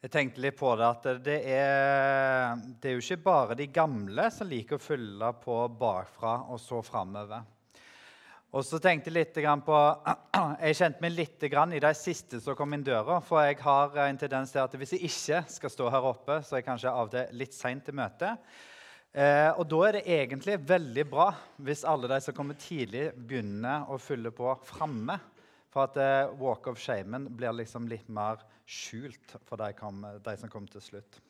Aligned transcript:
Jeg 0.00 0.12
tenkte 0.14 0.40
litt 0.40 0.56
på 0.56 0.70
det 0.80 0.86
at 0.86 1.06
det 1.20 1.38
er, 1.52 2.54
det 2.80 2.88
er 2.88 2.94
jo 2.94 3.02
ikke 3.02 3.20
bare 3.20 3.56
de 3.58 3.66
gamle 3.68 4.30
som 4.32 4.48
liker 4.48 4.78
å 4.78 4.80
fylle 4.80 5.28
på 5.42 5.56
bakfra 5.76 6.38
og 6.48 6.56
så 6.62 6.78
framover. 6.80 7.42
Og 8.56 8.64
så 8.64 8.80
tenkte 8.82 9.12
Jeg 9.12 9.18
litt 9.18 9.36
på, 9.66 9.80
jeg 10.64 10.78
kjente 10.78 11.04
meg 11.04 11.12
litt 11.12 11.44
i 11.44 11.82
de 11.84 11.90
siste 11.94 12.40
som 12.40 12.56
kom 12.56 12.72
inn 12.72 12.86
døra. 12.86 13.18
For 13.20 13.44
jeg 13.44 13.60
har 13.60 14.00
en 14.06 14.18
tendens 14.18 14.54
til 14.54 14.62
at 14.64 14.72
hvis 14.80 14.96
jeg 14.96 15.04
ikke 15.10 15.42
skal 15.52 15.74
stå 15.76 15.90
her 15.92 16.08
oppe, 16.14 16.40
så 16.42 16.56
er 16.56 16.62
jeg 16.62 16.70
kanskje 16.70 16.96
av 17.02 17.12
det 17.12 17.26
litt 17.36 17.54
seint 17.54 17.84
til 17.84 17.98
møtet. 18.00 18.40
Eh, 19.12 19.50
og 19.52 19.68
da 19.68 19.82
er 19.84 19.98
det 19.98 20.16
egentlig 20.16 20.56
veldig 20.64 21.04
bra 21.12 21.28
hvis 21.60 21.84
alle 21.84 22.08
de 22.08 22.22
som 22.24 22.34
kommer 22.34 22.56
tidlig, 22.56 23.10
begynner 23.14 23.84
å 23.92 24.00
fylle 24.00 24.32
på 24.32 24.56
framme. 24.64 25.20
For 25.70 25.86
at 25.86 25.98
eh, 26.02 26.32
walk 26.40 26.66
of 26.66 26.80
shamen 26.82 27.28
blir 27.38 27.54
liksom 27.54 27.86
litt 27.90 28.08
mer 28.10 28.42
skjult 28.66 29.36
for 29.46 29.60
de, 29.60 29.70
kom, 29.78 30.02
de 30.02 30.34
som 30.38 30.50
kommer 30.50 30.70
til 30.72 30.82
slutt. 30.82 31.20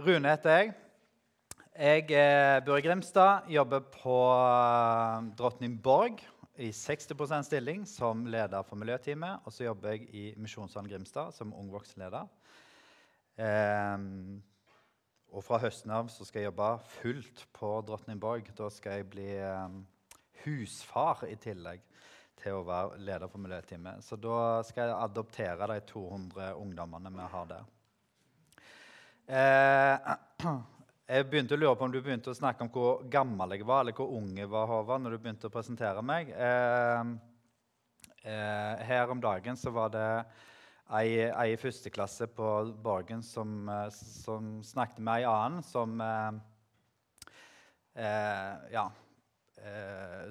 Rune 0.00 0.32
heter 0.32 0.56
jeg. 0.60 0.72
Jeg 1.76 2.08
eh, 2.16 2.58
bor 2.64 2.80
i 2.80 2.84
Grimstad, 2.84 3.50
jobber 3.52 3.84
på 3.92 4.16
eh, 4.32 5.28
Drottningborg 5.36 6.22
i 6.56 6.70
60% 6.72 7.44
stilling 7.44 7.82
som 7.88 8.24
leder 8.32 8.64
for 8.64 8.80
miljøteamet. 8.80 9.44
Og 9.44 9.52
så 9.52 9.66
jobber 9.66 9.92
jeg 9.92 10.08
i 10.16 10.24
Misjonssand 10.40 10.88
Grimstad 10.88 11.36
som 11.36 11.52
ung 11.52 11.68
voksenleder. 11.72 12.24
Eh, 13.36 14.06
og 15.36 15.44
fra 15.44 15.60
høsten 15.60 15.92
av 15.92 16.08
skal 16.08 16.40
jeg 16.40 16.48
jobbe 16.48 16.70
fullt 16.94 17.44
på 17.56 17.74
Drottningborg. 17.84 18.48
Da 18.56 18.70
skal 18.72 19.02
jeg 19.02 19.10
bli 19.12 19.28
eh, 19.36 19.76
husfar 20.46 21.26
i 21.28 21.36
tillegg 21.42 21.82
til 22.40 22.58
å 22.58 22.64
være 22.66 23.00
leder 23.02 23.30
for 23.30 23.42
miljøteamet. 23.42 24.04
Så 24.04 24.18
da 24.20 24.62
skal 24.66 24.90
jeg 24.90 24.98
adoptere 25.08 25.68
de 25.72 25.80
200 25.88 26.52
ungdommene 26.60 27.12
vi 27.14 27.28
har 27.32 27.50
der. 27.50 27.68
Eh, 29.26 30.16
jeg 31.06 31.28
begynte 31.30 31.56
å 31.56 31.60
lure 31.60 31.76
på 31.78 31.86
om 31.88 31.94
du 31.94 32.00
begynte 32.00 32.30
å 32.32 32.36
snakke 32.38 32.66
om 32.66 32.72
hvor 32.72 33.06
gammel 33.10 33.56
jeg 33.56 33.66
var, 33.66 33.84
eller 33.84 33.96
hvor 33.96 34.12
ung 34.18 34.32
jeg 34.38 34.50
var, 34.52 34.68
Håvard, 34.70 35.02
når 35.02 35.16
du 35.16 35.22
begynte 35.22 35.50
å 35.50 35.54
presentere 35.54 36.04
meg. 36.06 36.30
Eh, 36.30 37.14
eh, 38.26 38.84
her 38.90 39.14
om 39.14 39.22
dagen 39.22 39.58
så 39.58 39.72
var 39.74 39.94
det 39.94 40.10
ei, 40.94 41.26
ei 41.26 41.48
i 41.54 41.58
første 41.58 41.90
klasse 41.90 42.28
på 42.30 42.52
Borgen 42.84 43.24
som, 43.26 43.64
eh, 43.68 43.88
som 43.90 44.60
snakket 44.66 45.02
med 45.02 45.22
ei 45.22 45.30
annen 45.30 45.66
som 45.66 45.98
eh, 46.00 46.38
eh, 47.96 48.54
Ja 48.76 48.86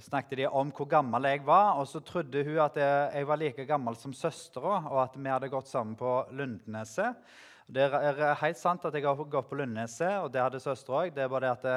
snakket 0.06 0.38
de 0.38 0.46
om 0.48 0.70
hvor 0.76 0.88
gammel 0.88 1.26
jeg 1.28 1.42
var. 1.48 1.80
Og 1.82 1.88
så 1.90 2.00
trodde 2.06 2.44
hun 2.46 2.60
at 2.64 2.78
jeg 2.78 3.28
var 3.28 3.42
like 3.42 3.66
gammel 3.68 3.98
som 4.00 4.14
søstera, 4.14 4.78
og 4.92 5.02
at 5.04 5.18
vi 5.18 5.32
hadde 5.32 5.52
gått 5.52 5.72
sammen 5.72 5.98
på 6.00 6.14
Lundneset. 6.36 7.20
Det 7.66 7.88
er 7.90 8.36
helt 8.44 8.60
sant 8.60 8.86
at 8.86 8.94
jeg 8.94 9.06
har 9.08 9.18
gått 9.26 9.50
på 9.50 9.58
Lundneset, 9.58 10.20
og 10.22 10.30
det 10.34 10.44
hadde 10.44 10.62
søstera 10.62 11.06
òg. 11.06 11.14
Det 11.16 11.24
er 11.26 11.32
bare 11.34 11.48
det 11.48 11.54
at 11.56 11.70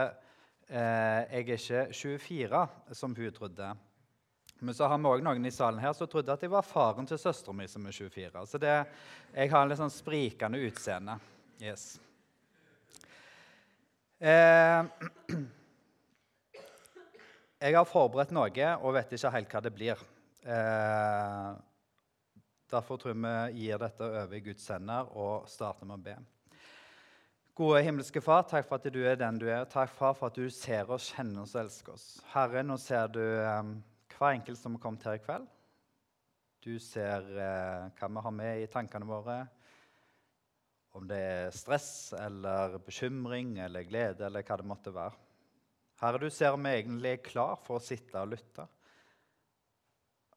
eh, 0.69 1.39
jeg 1.39 1.45
er 1.45 1.53
ikke 1.57 1.85
24, 1.97 2.65
som 3.01 3.17
hun 3.17 3.33
trodde. 3.33 3.71
Men 4.59 4.75
så 4.75 4.89
har 4.91 4.99
vi 4.99 5.07
òg 5.07 5.23
noen 5.23 5.47
i 5.47 5.55
salen 5.55 5.81
her 5.81 5.95
som 5.95 6.11
trodde 6.11 6.35
at 6.35 6.43
jeg 6.43 6.51
var 6.51 6.67
faren 6.67 7.07
til 7.07 7.21
søstera 7.21 7.55
mi, 7.57 7.69
som 7.71 7.87
er 7.87 7.95
24. 7.95 8.45
Så 8.51 8.61
det, 8.61 8.75
jeg 9.33 9.53
har 9.53 9.63
en 9.63 9.71
litt 9.71 9.81
sånn 9.81 9.95
sprikende 9.95 10.61
utseende. 10.67 11.15
Yes. 11.63 11.93
Eh, 14.19 14.83
Jeg 17.59 17.75
har 17.75 17.89
forberedt 17.91 18.31
noe 18.31 18.67
og 18.79 18.93
vet 18.95 19.13
ikke 19.17 19.31
helt 19.35 19.51
hva 19.51 19.61
det 19.65 19.73
blir. 19.75 20.03
Eh, 20.47 21.49
derfor 22.71 23.01
tror 23.03 23.11
jeg 23.11 23.19
vi 23.19 23.65
gir 23.65 23.81
dette 23.83 24.07
over 24.07 24.37
i 24.39 24.43
Guds 24.45 24.69
hender 24.71 25.11
og 25.19 25.49
starter 25.51 25.89
med 25.89 25.97
å 25.97 26.05
be. 26.05 26.15
Gode 27.59 27.83
himmelske 27.83 28.23
Far, 28.23 28.47
takk 28.47 28.69
for 28.69 28.79
at 28.79 28.87
du 28.95 29.01
er 29.03 29.19
den 29.19 29.43
du 29.43 29.49
er. 29.51 29.67
Takk 29.67 29.91
far, 29.91 30.15
for 30.15 30.31
at 30.31 30.39
du 30.39 30.47
ser 30.55 30.87
oss, 30.95 31.11
kjenner 31.17 31.43
oss 31.43 31.57
og 31.57 31.65
elsker 31.65 31.97
oss. 31.97 32.07
Herre, 32.31 32.63
nå 32.63 32.79
ser 32.79 33.11
du 33.11 33.25
eh, 33.25 33.75
hver 34.15 34.37
enkelt 34.37 34.63
som 34.63 34.79
har 34.79 34.85
kommet 34.87 35.11
her 35.11 35.19
i 35.19 35.25
kveld. 35.27 35.51
Du 36.63 36.77
ser 36.79 37.27
eh, 37.27 37.91
hva 37.99 38.15
vi 38.15 38.29
har 38.29 38.39
med 38.39 38.63
i 38.63 38.71
tankene 38.71 39.11
våre. 39.11 39.41
Om 40.95 41.11
det 41.11 41.19
er 41.19 41.57
stress 41.59 42.13
eller 42.23 42.79
bekymring 42.87 43.57
eller 43.67 43.91
glede 43.91 44.31
eller 44.31 44.47
hva 44.47 44.63
det 44.63 44.75
måtte 44.77 44.95
være. 44.95 45.28
Herre, 45.99 46.19
du 46.23 46.31
ser 46.31 46.55
om 46.55 46.63
vi 46.63 46.77
egentlig 46.79 47.11
er 47.17 47.25
klar 47.25 47.57
for 47.65 47.81
å 47.81 47.83
sitte 47.83 48.21
og 48.23 48.31
lytte. 48.31 48.69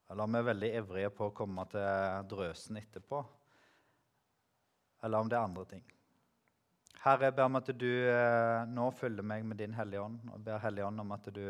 Eller 0.10 0.26
om 0.26 0.34
vi 0.34 0.40
er 0.42 0.48
veldig 0.48 0.70
ivrige 0.80 1.12
på 1.14 1.28
å 1.30 1.36
komme 1.38 1.68
til 1.70 2.26
drøsen 2.32 2.80
etterpå. 2.82 3.22
Eller 5.06 5.22
om 5.22 5.30
det 5.30 5.38
er 5.38 5.46
andre 5.46 5.66
ting. 5.70 5.86
Herre, 7.04 7.30
jeg 7.30 7.38
ber 7.38 7.48
om 7.48 7.62
at 7.62 7.72
du 7.78 7.88
eh, 8.10 8.66
nå 8.74 8.90
følger 8.98 9.26
meg 9.26 9.46
med 9.46 9.62
din 9.62 9.78
Hellige 9.78 10.02
Ånd. 10.02 10.20
Og 10.34 10.44
ber 10.50 10.60
Hellige 10.66 10.90
Ånd 10.90 11.06
om 11.06 11.14
at 11.14 11.30
du 11.34 11.46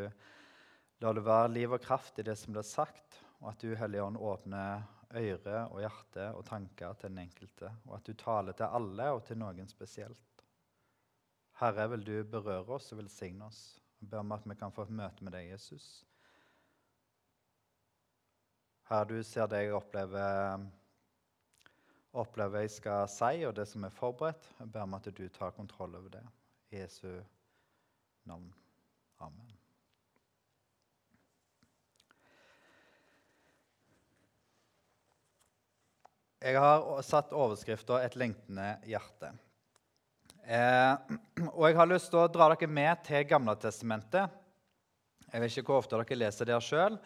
lar 1.02 1.16
det 1.16 1.26
være 1.26 1.50
liv 1.56 1.72
og 1.72 1.82
kraft 1.82 2.20
i 2.20 2.28
det 2.28 2.36
som 2.40 2.52
blir 2.52 2.68
sagt. 2.68 3.18
Og 3.40 3.50
at 3.54 3.64
du, 3.64 3.72
Hellige 3.80 4.06
Ånd, 4.06 4.20
åpner 4.20 4.84
øre 5.12 5.66
og 5.72 5.82
hjerte 5.82 6.30
og 6.36 6.44
tanker 6.48 6.94
til 7.00 7.10
den 7.10 7.24
enkelte. 7.24 7.72
Og 7.88 7.96
at 7.98 8.08
du 8.08 8.16
taler 8.16 8.56
til 8.56 8.80
alle 8.80 9.12
og 9.16 9.24
til 9.26 9.40
noen 9.40 9.68
spesielt. 9.68 10.44
Herre, 11.60 11.88
vil 11.96 12.04
du 12.04 12.16
berøre 12.28 12.76
oss 12.76 12.92
og 12.92 13.02
velsigne 13.02 13.48
oss. 13.48 13.81
Jeg 14.02 14.10
ber 14.10 14.18
om 14.18 14.32
at 14.34 14.46
vi 14.50 14.54
kan 14.58 14.72
få 14.74 14.82
et 14.82 14.94
møte 14.98 15.22
med 15.22 15.30
deg, 15.30 15.52
Jesus. 15.52 15.84
Her 18.90 19.04
du 19.06 19.14
ser 19.22 19.46
det 19.46 19.60
jeg 19.62 19.76
opplever, 19.76 20.64
opplever 22.10 22.64
jeg 22.64 22.72
skal 22.74 23.06
si, 23.08 23.44
og 23.46 23.54
det 23.54 23.68
som 23.70 23.86
er 23.86 23.94
forberedt. 23.94 24.48
Jeg 24.58 24.72
ber 24.74 24.82
om 24.82 24.98
at 24.98 25.06
du 25.06 25.22
tar 25.30 25.54
kontroll 25.54 25.94
over 26.00 26.10
det. 26.18 26.24
I 26.74 26.82
Jesu 26.82 27.06
navn. 28.26 28.50
Amen. 29.22 29.54
Jeg 36.42 36.58
har 36.58 37.02
satt 37.06 37.32
overskrifta 37.32 38.02
'Et 38.02 38.16
lengtende 38.16 38.80
hjerte'. 38.82 39.30
Eh, 40.42 40.94
og 41.56 41.66
jeg 41.68 41.76
har 41.78 41.90
lyst 41.90 42.10
til 42.10 42.22
å 42.22 42.30
dra 42.32 42.48
dere 42.52 42.70
med 42.70 43.04
til 43.06 43.26
Gamle 43.30 43.54
Testamentet. 43.62 44.40
Jeg 45.32 45.40
vet 45.40 45.54
ikke 45.54 45.70
hvor 45.70 45.84
ofte 45.84 46.00
dere 46.00 46.18
leser 46.18 46.48
der 46.50 46.64
sjøl. 46.64 46.98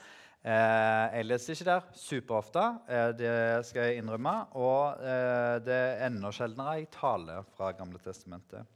Eh, 0.46 1.18
jeg 1.18 1.26
leser 1.26 1.52
ikke 1.52 1.68
der 1.68 1.84
superofte, 2.00 2.64
eh, 2.88 3.10
det 3.18 3.34
skal 3.68 3.90
jeg 3.90 4.00
innrømme. 4.00 4.34
Og 4.56 5.04
eh, 5.04 5.58
det 5.66 5.76
er 5.76 6.06
enda 6.08 6.32
sjeldnere 6.32 6.78
jeg 6.80 6.90
taler 6.96 7.46
fra 7.52 7.70
Gamle 7.76 8.00
Testamentet. 8.02 8.72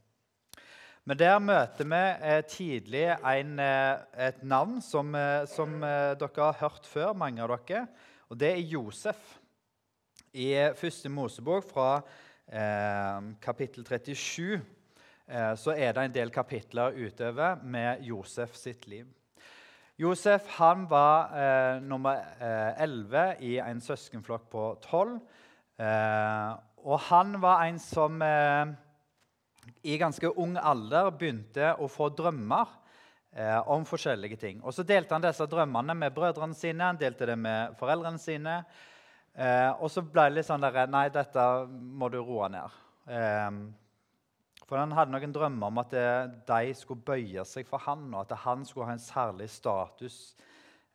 Men 1.09 1.17
der 1.17 1.39
møter 1.41 1.87
vi 1.89 2.01
eh, 2.29 2.41
tidlig 2.45 3.05
en, 3.17 3.57
eh, 3.65 4.07
et 4.29 4.43
navn 4.45 4.77
som, 4.85 5.15
som 5.49 5.79
dere 5.81 6.43
har 6.45 6.59
hørt 6.61 6.85
før, 6.85 7.15
mange 7.17 7.41
av 7.41 7.55
dere. 7.55 7.87
Og 8.29 8.37
det 8.39 8.53
er 8.53 8.67
Josef. 8.75 9.39
I 10.31 10.53
første 10.79 11.09
Mosebok 11.11 11.65
fra 11.67 11.95
kapittel 13.39 13.85
37 13.87 14.59
eh, 15.27 15.53
så 15.55 15.71
er 15.71 15.93
det 15.95 16.03
en 16.03 16.15
del 16.15 16.31
kapitler 16.35 16.97
utover 16.99 17.61
med 17.63 18.03
Josef 18.03 18.55
sitt 18.59 18.87
liv. 18.91 19.07
Josef 20.01 20.47
han 20.57 20.87
var 20.89 21.31
eh, 21.37 21.79
nummer 21.83 22.19
11 22.81 23.17
eh, 23.19 23.43
i 23.45 23.53
en 23.61 23.81
søskenflokk 23.81 24.49
på 24.51 24.65
12. 24.81 25.19
Eh, 25.79 26.51
og 26.81 26.99
han 27.11 27.35
var 27.41 27.67
en 27.67 27.77
som 27.79 28.21
eh, 28.25 28.71
i 29.85 29.99
ganske 30.01 30.31
ung 30.41 30.57
alder 30.57 31.11
begynte 31.13 31.75
å 31.77 31.89
få 31.91 32.09
drømmer 32.17 32.77
om 33.71 33.85
forskjellige 33.87 34.35
ting. 34.35 34.57
Og 34.59 34.73
Så 34.75 34.83
delte 34.83 35.15
han 35.15 35.23
disse 35.23 35.45
drømmene 35.47 35.93
med 35.95 36.11
brødrene 36.11 36.57
sine, 36.57 36.89
han 36.89 36.97
delte 36.99 37.29
det 37.29 37.37
med 37.39 37.77
foreldrene 37.79 38.19
sine. 38.19 38.57
Eh, 39.31 39.69
og 39.79 39.87
så 39.91 40.03
ble 40.03 40.27
det 40.27 40.39
litt 40.39 40.47
sånn 40.47 40.63
der, 40.63 40.89
Nei, 40.91 41.05
dette 41.13 41.45
må 41.71 42.09
du 42.11 42.19
roe 42.19 42.49
ned. 42.51 42.79
Eh, 43.07 43.51
for 44.67 44.79
han 44.79 44.95
hadde 44.95 45.11
noen 45.11 45.35
drømmer 45.35 45.71
om 45.71 45.81
at 45.83 45.93
det, 45.95 46.07
de 46.47 46.73
skulle 46.79 47.03
bøye 47.03 47.43
seg 47.47 47.67
for 47.67 47.83
han, 47.83 48.09
og 48.13 48.25
at 48.25 48.43
han 48.45 48.65
skulle 48.67 48.87
ha 48.87 48.95
en 48.95 49.03
særlig 49.03 49.49
status. 49.51 50.19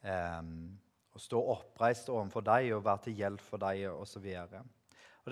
Eh, 0.05 0.43
og 1.17 1.23
stå 1.23 1.41
oppreist 1.55 2.11
overfor 2.13 2.45
dem 2.45 2.75
og 2.77 2.85
være 2.85 3.07
til 3.07 3.23
hjelp 3.23 3.41
for 3.41 3.63
dem 3.63 3.97
osv. 3.97 4.27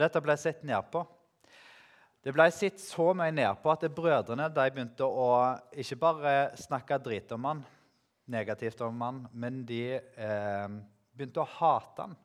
Dette 0.00 0.22
ble 0.24 0.36
sett 0.40 0.64
ned 0.64 0.88
på. 0.90 1.02
Det 2.24 2.32
ble 2.32 2.46
sett 2.56 2.80
så 2.80 3.10
mye 3.12 3.34
ned 3.36 3.58
på 3.60 3.68
at 3.68 3.84
brødrene 3.92 4.46
de 4.48 4.64
begynte 4.72 5.04
å 5.04 5.28
ikke 5.76 5.98
bare 6.00 6.32
snakke 6.56 6.96
drit 7.04 7.34
om 7.36 7.50
han, 7.50 7.60
negativt 8.32 8.80
om 8.86 9.02
han, 9.04 9.18
men 9.36 9.60
de 9.68 9.82
eh, 10.00 10.76
begynte 11.12 11.42
å 11.44 11.50
hate 11.58 12.06
han. 12.06 12.16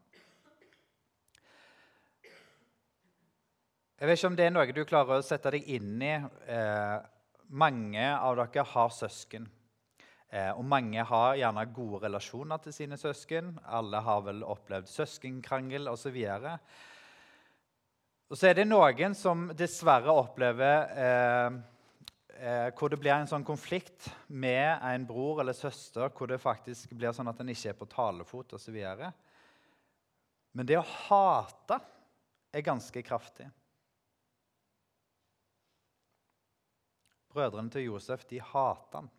Jeg 4.00 4.07
vet 4.07 4.16
ikke 4.16 4.30
om 4.31 4.36
det 4.40 4.44
er 4.48 4.51
noe 4.56 4.72
du 4.72 4.86
klarer 4.88 5.19
å 5.19 5.24
sette 5.28 5.51
deg 5.51 5.66
inn 5.75 5.98
i. 6.00 6.13
Eh, 6.48 7.00
mange 7.51 8.06
av 8.16 8.38
dere 8.40 8.63
har 8.72 8.94
søsken. 8.96 9.50
Eh, 10.31 10.54
og 10.54 10.63
mange 10.63 11.04
har 11.04 11.36
gjerne 11.36 11.66
gode 11.75 12.00
relasjoner 12.06 12.62
til 12.63 12.78
sine 12.78 13.00
søsken. 13.01 13.50
Alle 13.68 14.00
har 14.06 14.24
vel 14.24 14.40
opplevd 14.48 14.88
søskenkrangel 14.88 15.92
osv. 15.92 16.16
Og 18.30 18.40
så 18.40 18.48
er 18.48 18.56
det 18.62 18.68
noen 18.69 19.19
som 19.19 19.50
dessverre 19.57 20.16
opplever 20.16 20.95
eh, 21.04 21.60
eh, 22.40 22.72
hvor 22.80 22.95
det 22.95 23.04
blir 23.04 23.18
en 23.18 23.28
sånn 23.28 23.44
konflikt 23.44 24.13
med 24.31 24.80
en 24.80 25.12
bror 25.12 25.44
eller 25.44 25.60
søster 25.60 26.07
hvor 26.16 26.31
det 26.31 26.40
faktisk 26.40 26.95
blir 26.95 27.12
sånn 27.12 27.36
at 27.36 27.44
en 27.44 27.52
ikke 27.52 27.74
er 27.74 27.81
på 27.84 27.92
talefot 27.92 28.56
osv. 28.56 28.80
Men 30.56 30.72
det 30.72 30.80
å 30.80 30.88
hate 30.88 31.84
er 32.56 32.69
ganske 32.72 33.04
kraftig. 33.04 33.52
Brødrene 37.30 37.72
til 37.74 37.90
Josef 37.90 38.26
de 38.30 38.42
hata 38.42 39.04
han. 39.04 39.10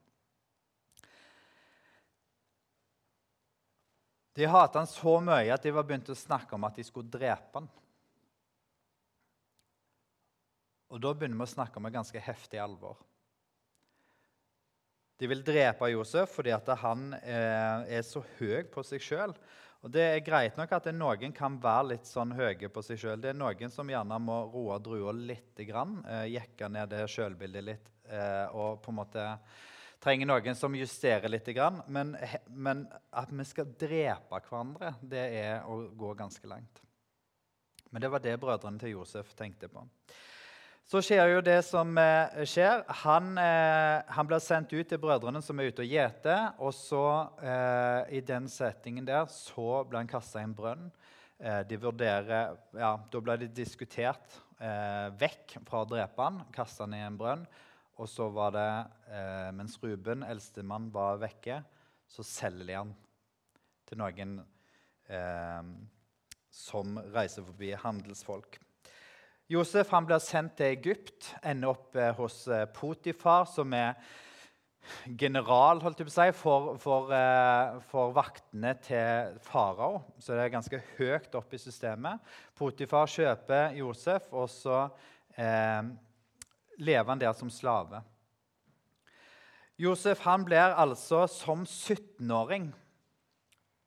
De 4.39 4.47
hata 4.47 4.81
han 4.81 4.89
så 4.91 5.19
mye 5.23 5.53
at 5.53 5.63
de 5.63 5.75
var 5.75 5.87
begynt 5.87 6.11
å 6.11 6.19
snakke 6.19 6.57
om 6.57 6.67
at 6.67 6.79
de 6.79 6.87
skulle 6.87 7.11
drepe 7.13 7.61
han. 7.61 7.69
Og 10.91 10.99
Da 11.03 11.15
begynner 11.15 11.39
vi 11.39 11.47
å 11.47 11.55
snakke 11.55 11.79
om 11.79 11.87
et 11.87 11.95
ganske 11.95 12.23
heftig 12.25 12.59
alvor. 12.59 12.99
De 15.21 15.29
vil 15.29 15.43
drepe 15.45 15.91
Josef 15.93 16.33
fordi 16.33 16.55
han 16.81 17.11
eh, 17.21 17.99
er 17.99 18.07
så 18.07 18.23
høy 18.39 18.65
på 18.73 18.83
seg 18.87 19.05
sjøl. 19.05 19.35
Det 19.81 20.03
er 20.05 20.21
greit 20.21 20.59
nok 20.61 20.75
at 20.77 20.91
noen 20.93 21.33
kan 21.33 21.55
være 21.61 21.95
litt 21.95 22.09
sånn 22.09 22.35
høye 22.37 22.69
på 22.69 22.83
seg 22.85 22.99
sjøl. 23.01 23.21
Det 23.23 23.31
er 23.33 23.39
noen 23.39 23.73
som 23.73 23.89
gjerne 23.89 24.19
må 24.21 24.43
roe 24.53 24.77
drua 24.83 25.15
litt, 25.17 25.57
grann, 25.65 26.03
eh, 26.05 26.27
jekke 26.35 26.69
ned 26.69 26.91
det 26.93 27.07
sjølbildet 27.09 27.65
litt 27.65 27.89
eh, 28.05 28.45
og 28.53 28.83
på 28.85 28.93
en 28.93 28.99
måte 28.99 29.25
trenger 30.01 30.29
noen 30.29 30.57
som 30.57 30.77
justerer 30.77 31.33
litt. 31.33 31.49
Grann. 31.57 31.81
Men, 31.89 32.13
men 32.53 32.85
at 33.09 33.33
vi 33.33 33.47
skal 33.49 33.73
drepe 33.81 34.43
hverandre, 34.45 34.95
det 35.01 35.25
er 35.41 35.65
å 35.65 35.81
gå 35.97 36.13
ganske 36.19 36.49
langt. 36.49 36.83
Men 37.91 38.05
det 38.05 38.13
var 38.13 38.23
det 38.23 38.37
brødrene 38.41 38.79
til 38.81 38.99
Josef 38.99 39.33
tenkte 39.39 39.73
på. 39.73 39.87
Så 40.91 40.99
skjer 41.07 41.29
jo 41.31 41.43
det 41.47 41.61
som 41.63 41.93
eh, 42.03 42.41
skjer. 42.51 42.81
Han, 43.05 43.37
eh, 43.39 44.01
han, 44.11 44.27
blir 44.27 44.41
sendt 44.43 44.73
ut 44.75 44.89
til 44.91 44.99
brødrene 44.99 45.39
som 45.39 45.61
er 45.63 45.69
ute 45.71 45.85
og 45.85 45.93
gjeter. 45.93 46.49
Og 46.59 46.73
så, 46.75 47.03
eh, 47.47 48.17
i 48.19 48.21
den 48.27 48.49
settingen 48.51 49.05
der, 49.07 49.29
så 49.31 49.85
blir 49.87 50.01
han 50.01 50.09
kasta 50.11 50.41
i 50.41 50.49
en 50.49 50.55
brønn. 50.59 50.89
Eh, 51.39 51.61
de 51.71 51.79
vurderer, 51.79 52.57
ja, 52.75 52.89
Da 53.07 53.21
ble 53.23 53.37
det 53.39 53.53
diskutert 53.55 54.35
eh, 54.59 55.13
vekk 55.21 55.55
fra 55.69 55.85
å 55.85 55.87
drepe 55.93 56.27
han, 56.27 56.41
kaste 56.51 56.83
han 56.83 56.97
i 56.99 57.05
en 57.07 57.19
brønn. 57.21 57.45
Og 58.03 58.11
så 58.11 58.27
var 58.35 58.57
det, 58.57 58.71
eh, 59.15 59.51
mens 59.55 59.77
Ruben, 59.85 60.25
eldstemann, 60.27 60.89
var 60.91 61.21
vekke, 61.23 61.61
så 62.11 62.27
selger 62.27 62.67
de 62.67 62.81
han 62.81 62.91
til 63.87 64.03
noen 64.03 64.41
som 66.55 66.99
reiser 67.15 67.47
forbi 67.47 67.71
handelsfolk. 67.79 68.59
Josef 69.51 69.89
han 69.91 70.07
blir 70.07 70.21
sendt 70.23 70.61
til 70.61 70.71
Egypt, 70.71 71.33
ender 71.43 71.73
opp 71.73 71.97
eh, 71.99 72.13
hos 72.15 72.45
eh, 72.47 72.69
Potifar, 72.71 73.49
som 73.51 73.73
er 73.75 73.97
general 75.19 75.81
holdt 75.83 76.01
jeg 76.01 76.09
på 76.09 76.13
å 76.13 76.15
si, 76.15 76.27
for, 76.37 76.69
for, 76.81 77.11
eh, 77.15 77.81
for 77.91 78.15
vaktene 78.17 78.77
til 78.85 79.35
farao. 79.47 80.05
Så 80.19 80.35
det 80.35 80.45
er 80.45 80.55
ganske 80.55 80.83
høyt 80.99 81.35
opp 81.39 81.55
i 81.55 81.61
systemet. 81.61 82.23
Potifar 82.59 83.11
kjøper 83.11 83.77
Josef, 83.81 84.31
og 84.31 84.47
så 84.53 84.85
eh, 85.35 85.83
lever 86.79 87.11
han 87.13 87.23
der 87.23 87.35
som 87.37 87.51
slave. 87.53 88.05
Josef 89.81 90.23
han 90.27 90.45
blir 90.45 90.77
altså 90.77 91.25
som 91.33 91.65
17-åring 91.65 92.71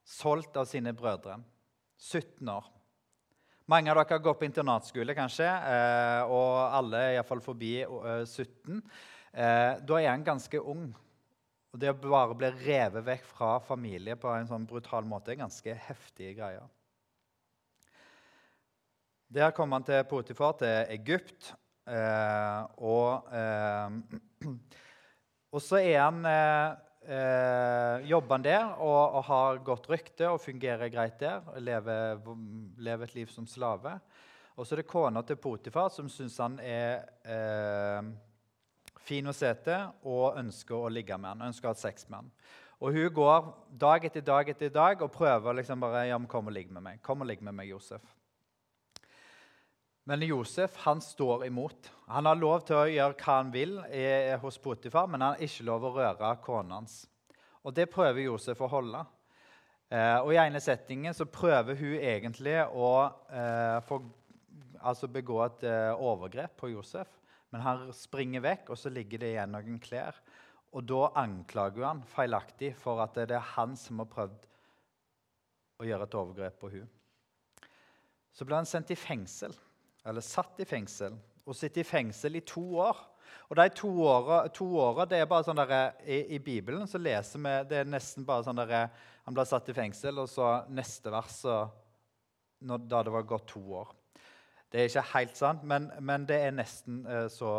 solgt 0.04 0.58
av 0.58 0.68
sine 0.68 0.92
brødre. 0.98 1.38
17 2.04 2.50
år. 2.50 2.73
Mange 3.72 3.92
av 3.94 3.96
dere 3.96 4.20
gått 4.20 4.42
på 4.42 4.46
internatskole, 4.50 5.14
kanskje, 5.16 5.48
eh, 5.48 6.22
og 6.28 6.76
alle 6.76 7.00
er 7.00 7.14
iallfall 7.16 7.40
forbi 7.40 7.78
17. 8.28 8.82
Eh, 9.32 9.40
eh, 9.40 9.80
da 9.80 10.00
er 10.02 10.10
en 10.12 10.26
ganske 10.28 10.60
ung. 10.60 10.90
Og 11.72 11.80
det 11.80 11.94
å 11.94 11.96
bare 11.96 12.36
bli 12.36 12.50
revet 12.66 13.06
vekk 13.08 13.24
fra 13.30 13.54
familie 13.64 14.18
på 14.20 14.28
en 14.36 14.50
sånn 14.50 14.68
brutal 14.68 15.08
måte 15.08 15.32
er 15.32 15.40
ganske 15.40 15.78
heftige 15.88 16.36
greier. 16.42 16.68
Der 19.34 19.56
kom 19.56 19.72
han 19.72 19.88
til 19.88 20.04
Potifar, 20.12 20.60
til 20.60 20.84
Egypt. 20.94 21.54
og, 21.88 23.32
og 25.56 25.62
så 25.64 25.80
er 25.80 26.00
han 26.04 26.22
eh, 27.08 28.06
jobber 28.10 28.38
han 28.38 28.46
der 28.46 28.66
og, 28.82 29.16
og, 29.18 29.24
har 29.28 29.62
godt 29.66 29.90
rykte 29.92 30.30
og 30.30 30.42
fungerer 30.42 30.92
greit 30.94 31.20
der. 31.20 31.42
Lever, 31.60 32.20
lever 32.78 33.04
et 33.10 33.16
liv 33.16 33.32
som 33.32 33.48
slave. 33.48 33.98
Og 34.56 34.68
så 34.68 34.76
er 34.76 34.84
det 34.84 34.90
kona 34.92 35.24
til 35.26 35.40
Potifar 35.42 35.90
som 35.90 36.10
syns 36.12 36.38
han 36.42 36.60
er 36.62 37.06
eh, 37.26 38.12
fin 39.04 39.28
å 39.28 39.36
se 39.36 39.50
til 39.66 39.90
og 40.06 40.38
ønsker 40.40 40.78
å 40.78 40.92
ligge 40.94 41.18
med 41.18 41.34
han, 41.34 41.48
ønsker 41.50 41.70
å 41.70 41.74
ha 41.74 41.80
sex 41.80 42.08
med 42.10 42.22
han. 42.22 42.34
Og 42.84 42.92
hun 42.94 43.14
går 43.16 43.48
dag 43.80 44.06
etter 44.06 44.26
dag 44.26 44.50
etter 44.52 44.72
dag 44.74 45.02
og 45.02 45.12
prøver 45.14 45.56
liksom 45.60 45.80
bare 45.80 46.08
ja, 46.10 46.18
men 46.18 46.28
'Kom 46.28 46.48
og 46.48 46.54
ligg 46.54 46.72
med 46.72 46.84
meg.' 46.84 47.02
Kom 47.02 47.22
og 47.22 47.28
ligg 47.28 47.42
med 47.42 47.54
meg, 47.54 47.70
Josef. 47.70 48.02
Men 50.04 50.22
Josef 50.28 50.76
han 50.84 51.02
står 51.02 51.46
imot. 51.46 51.92
Han 52.12 52.28
har 52.28 52.36
lov 52.36 52.66
til 52.68 52.76
å 52.76 52.88
gjøre 52.92 53.16
hva 53.16 53.36
han 53.40 53.52
vil 53.54 53.78
hos 54.42 54.60
Potifar, 54.60 55.08
men 55.08 55.24
han 55.24 55.38
har 55.38 55.44
ikke 55.46 55.68
lov 55.70 55.86
å 55.88 55.94
røre 55.96 56.34
kona 56.44 56.82
hans. 56.82 57.04
Og 57.64 57.72
Det 57.74 57.88
prøver 57.92 58.26
Josef 58.26 58.60
å 58.62 58.68
holde. 58.68 59.06
Eh, 59.94 60.18
og 60.20 60.34
I 60.34 60.42
ene 60.42 60.60
settingen 60.64 61.16
så 61.16 61.28
prøver 61.30 61.78
hun 61.80 61.96
egentlig 61.96 62.56
å 62.66 62.92
eh, 63.32 63.80
få, 63.88 64.00
altså 64.82 65.08
begå 65.12 65.38
et 65.46 65.66
eh, 65.70 65.92
overgrep 65.94 66.58
på 66.60 66.72
Josef. 66.74 67.12
Men 67.54 67.62
han 67.62 67.92
springer 67.96 68.44
vekk, 68.44 68.74
og 68.74 68.80
så 68.80 68.90
ligger 68.90 69.22
det 69.22 69.36
igjen 69.36 69.54
noen 69.54 69.78
klær. 69.84 70.18
Og 70.74 70.88
Da 70.90 71.12
anklager 71.22 71.84
hun 71.84 71.90
han 71.92 72.02
feilaktig 72.10 72.74
for 72.82 73.04
at 73.04 73.16
det 73.16 73.38
er 73.38 73.52
han 73.54 73.78
som 73.78 74.02
har 74.02 74.10
prøvd 74.10 74.48
å 75.80 75.88
gjøre 75.88 76.10
et 76.10 76.18
overgrep 76.18 76.58
på 76.60 76.72
hun. 76.74 76.90
Så 78.34 78.48
blir 78.48 78.58
han 78.58 78.68
sendt 78.68 78.92
i 78.92 78.98
fengsel 78.98 79.54
eller 80.06 80.24
satt 80.26 80.60
i 80.60 80.68
fengsel, 80.68 81.16
og 81.44 81.56
sitter 81.58 81.84
i 81.84 81.88
fengsel 81.88 82.38
i 82.40 82.46
to 82.48 82.64
år. 82.84 83.00
Og 83.50 83.58
de 83.60 83.66
to 83.76 83.90
åra, 84.06 84.44
to 84.54 84.66
åra 84.80 85.06
det 85.10 85.20
er 85.22 85.30
bare 85.30 85.46
sånn 85.48 85.60
der, 85.60 85.96
i, 86.06 86.36
i, 86.36 86.40
Bibelen 86.44 86.88
så 86.90 87.02
leser 87.02 87.42
vi 87.42 87.56
det 87.70 87.82
er 87.82 87.90
nesten 87.90 88.26
bare 88.28 88.46
sånn 88.48 88.62
der, 88.62 88.90
Han 89.24 89.36
ble 89.36 89.46
satt 89.48 89.70
i 89.72 89.76
fengsel, 89.76 90.20
og 90.20 90.30
så 90.30 90.64
neste 90.74 91.12
vers 91.14 91.38
når, 92.64 92.88
da 92.92 93.04
det 93.04 93.14
var 93.14 93.28
gått 93.28 93.48
to 93.54 93.62
år. 93.80 93.94
Det 94.72 94.82
er 94.82 94.90
ikke 94.90 95.06
helt 95.14 95.38
sant, 95.38 95.64
men, 95.70 95.92
men 96.02 96.26
det 96.26 96.40
er 96.48 96.56
nesten 96.56 97.04
uh, 97.06 97.28
så, 97.30 97.52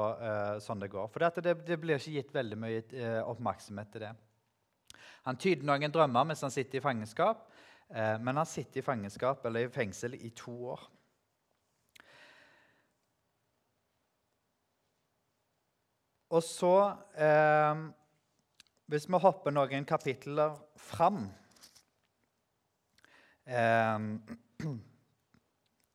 sånn 0.60 0.82
det 0.82 0.90
går. 0.92 1.08
For 1.12 1.22
det, 1.22 1.54
det, 1.64 1.78
blir 1.80 2.00
ikke 2.00 2.16
gitt 2.16 2.34
veldig 2.34 2.58
mye 2.58 3.12
oppmerksomhet 3.22 3.92
til 3.94 4.04
det. 4.08 4.10
Han 5.24 5.38
tyder 5.40 5.64
noen 5.68 5.94
drømmer 5.94 6.26
mens 6.28 6.42
han 6.44 6.52
sitter 6.52 6.80
i 6.80 6.84
fangenskap, 6.84 7.46
men 7.94 8.36
han 8.36 8.48
sitter 8.48 8.82
i 8.82 8.84
fangenskap 8.84 9.44
eller 9.46 9.68
i 9.68 9.72
fengsel 9.72 10.18
i 10.18 10.32
to 10.36 10.52
år. 10.74 10.82
Og 16.34 16.42
så 16.42 16.74
eh, 17.14 17.82
Hvis 18.90 19.06
vi 19.08 19.20
hopper 19.22 19.54
noen 19.54 19.86
kapitler 19.86 20.56
fram 20.80 21.28
eh, 23.46 24.08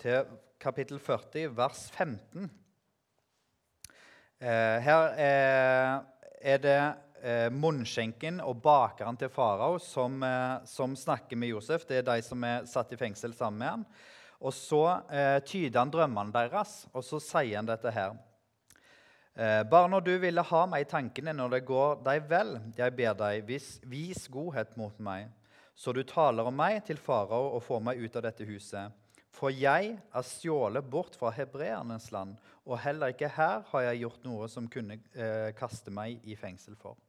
til 0.03 0.31
kapittel 0.59 0.99
40, 1.03 1.51
vers 1.57 1.83
15 1.91 2.47
eh, 4.39 4.77
Her 4.87 5.11
er 5.19 6.63
det 6.63 6.79
eh, 7.23 7.49
munnskjenken 7.51 8.39
og 8.43 8.61
bakeren 8.63 9.19
til 9.19 9.31
farao 9.33 9.79
som, 9.83 10.21
eh, 10.23 10.63
som, 10.65 10.95
snakker 10.95 11.37
med 11.37 11.51
Josef. 11.51 11.85
Det 11.87 11.99
er 11.99 12.07
de 12.07 12.21
som 12.23 12.43
er 12.47 12.65
satt 12.69 12.93
i 12.95 12.99
fengsel 12.99 13.35
sammen 13.35 13.59
med 13.59 13.69
han. 13.73 13.85
Og 14.39 14.55
så 14.55 14.83
eh, 15.11 15.39
tyder 15.43 15.81
han 15.81 15.91
drømmene 15.91 16.31
deres, 16.31 16.85
og 16.93 17.03
så 17.03 17.19
sier 17.19 17.59
han 17.59 17.67
dette 17.67 17.91
her. 17.91 18.15
Eh, 19.39 19.63
bare 19.63 19.87
når 19.87 20.03
du 20.03 20.15
ville 20.19 20.43
ha 20.43 20.61
meg 20.67 20.83
i 20.83 20.87
tankene 20.91 21.31
når 21.31 21.53
det 21.53 21.59
går 21.69 22.01
deg 22.03 22.25
vel, 22.27 22.57
jeg 22.75 22.91
ber 22.97 23.13
deg, 23.21 23.45
vis, 23.47 23.77
vis 23.87 24.25
godhet 24.27 24.73
mot 24.75 24.97
meg, 24.99 25.29
så 25.79 25.93
du 25.95 26.01
taler 26.03 26.49
om 26.49 26.57
meg 26.59 26.81
til 26.89 26.99
farao 26.99 27.53
og 27.53 27.63
får 27.63 27.85
meg 27.87 28.01
ut 28.03 28.17
av 28.19 28.25
dette 28.27 28.43
huset. 28.49 28.91
For 29.31 29.53
jeg 29.55 29.93
er 29.95 30.25
stjålet 30.27 30.89
bort 30.91 31.15
fra 31.15 31.31
hebreernes 31.31 32.09
land, 32.11 32.35
og 32.67 32.81
heller 32.83 33.13
ikke 33.13 33.31
her 33.31 33.63
har 33.69 33.85
jeg 33.85 34.01
gjort 34.01 34.27
noe 34.27 34.49
som 34.51 34.67
kunne 34.67 34.99
eh, 35.15 35.53
kaste 35.55 35.93
meg 35.93 36.19
i 36.27 36.35
fengsel 36.35 36.75
for. 36.75 36.99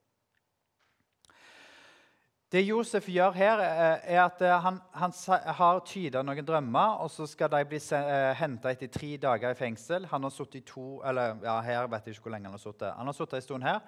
Det 2.51 2.65
Josef 2.67 3.07
gjør 3.07 3.31
her, 3.37 3.61
eh, 3.63 4.15
er 4.17 4.25
at 4.25 4.41
eh, 4.43 4.57
han, 4.59 4.81
han 4.99 5.13
har 5.55 5.85
tyda 5.87 6.19
noen 6.27 6.43
drømmer, 6.43 6.97
og 7.05 7.11
så 7.15 7.23
skal 7.31 7.53
de 7.53 7.61
bli 7.71 7.79
eh, 7.95 8.31
henta 8.41 8.73
etter 8.73 8.91
tre 8.91 9.11
dager 9.23 9.55
i 9.55 9.59
fengsel. 9.59 10.09
Han 10.11 10.27
har 10.27 10.33
sittet 10.35 10.59
i 10.59 10.65
to 10.67 10.87
eller 11.07 11.39
ja, 11.47 11.61
her 11.63 11.87
vet 11.93 12.09
jeg 12.09 12.17
ikke 12.17 12.27
hvor 12.27 12.35
lenge 12.35 12.51
Han 12.51 12.57
har 12.59 12.65
sittet. 12.65 12.89
Han 12.97 13.07
har 13.07 13.15
sittet 13.15 13.39
en 13.39 13.45
stund 13.45 13.69
her. 13.69 13.79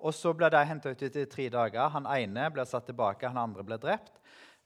Og 0.00 0.16
så 0.16 0.32
blir 0.32 0.54
de 0.54 0.62
henta 0.64 0.94
ut 0.94 1.04
etter 1.10 1.28
tre 1.28 1.50
dager. 1.52 1.90
Han 1.92 2.08
ene 2.14 2.46
blir 2.54 2.64
satt 2.64 2.88
tilbake, 2.88 3.28
han 3.28 3.42
andre 3.42 3.66
blir 3.68 3.82
drept. 3.84 4.16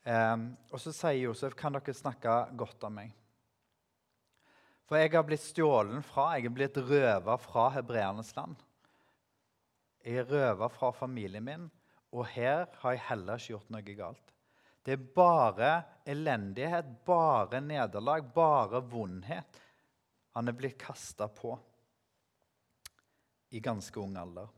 Um, 0.07 0.47
og 0.71 0.81
så 0.81 0.95
sier 0.95 1.27
Josef, 1.27 1.55
'Kan 1.55 1.75
dere 1.75 1.93
snakke 1.95 2.37
godt 2.57 2.87
om 2.87 2.95
meg?' 2.95 3.13
For 4.87 4.97
jeg 4.97 5.11
har 5.13 5.27
blitt 5.27 5.43
stjålen 5.43 6.03
fra, 6.03 6.39
jeg 6.39 6.47
er 6.47 6.55
blitt 6.55 6.79
røva 6.79 7.37
fra 7.39 7.69
hebreernes 7.75 8.33
land. 8.37 8.57
Jeg 10.07 10.23
er 10.23 10.31
røva 10.31 10.71
fra 10.71 10.91
familien 10.91 11.45
min, 11.45 11.71
og 12.11 12.27
her 12.33 12.67
har 12.83 12.97
jeg 12.97 13.07
heller 13.09 13.39
ikke 13.39 13.55
gjort 13.55 13.73
noe 13.75 13.97
galt. 13.99 14.37
Det 14.85 14.97
er 14.97 15.09
bare 15.15 15.73
elendighet, 16.09 16.89
bare 17.07 17.61
nederlag, 17.61 18.31
bare 18.35 18.81
vondhet 18.91 19.61
han 20.35 20.49
er 20.49 20.55
blitt 20.57 20.79
kasta 20.79 21.29
på 21.29 21.57
i 23.51 23.61
ganske 23.61 23.99
ung 24.01 24.15
alder. 24.19 24.49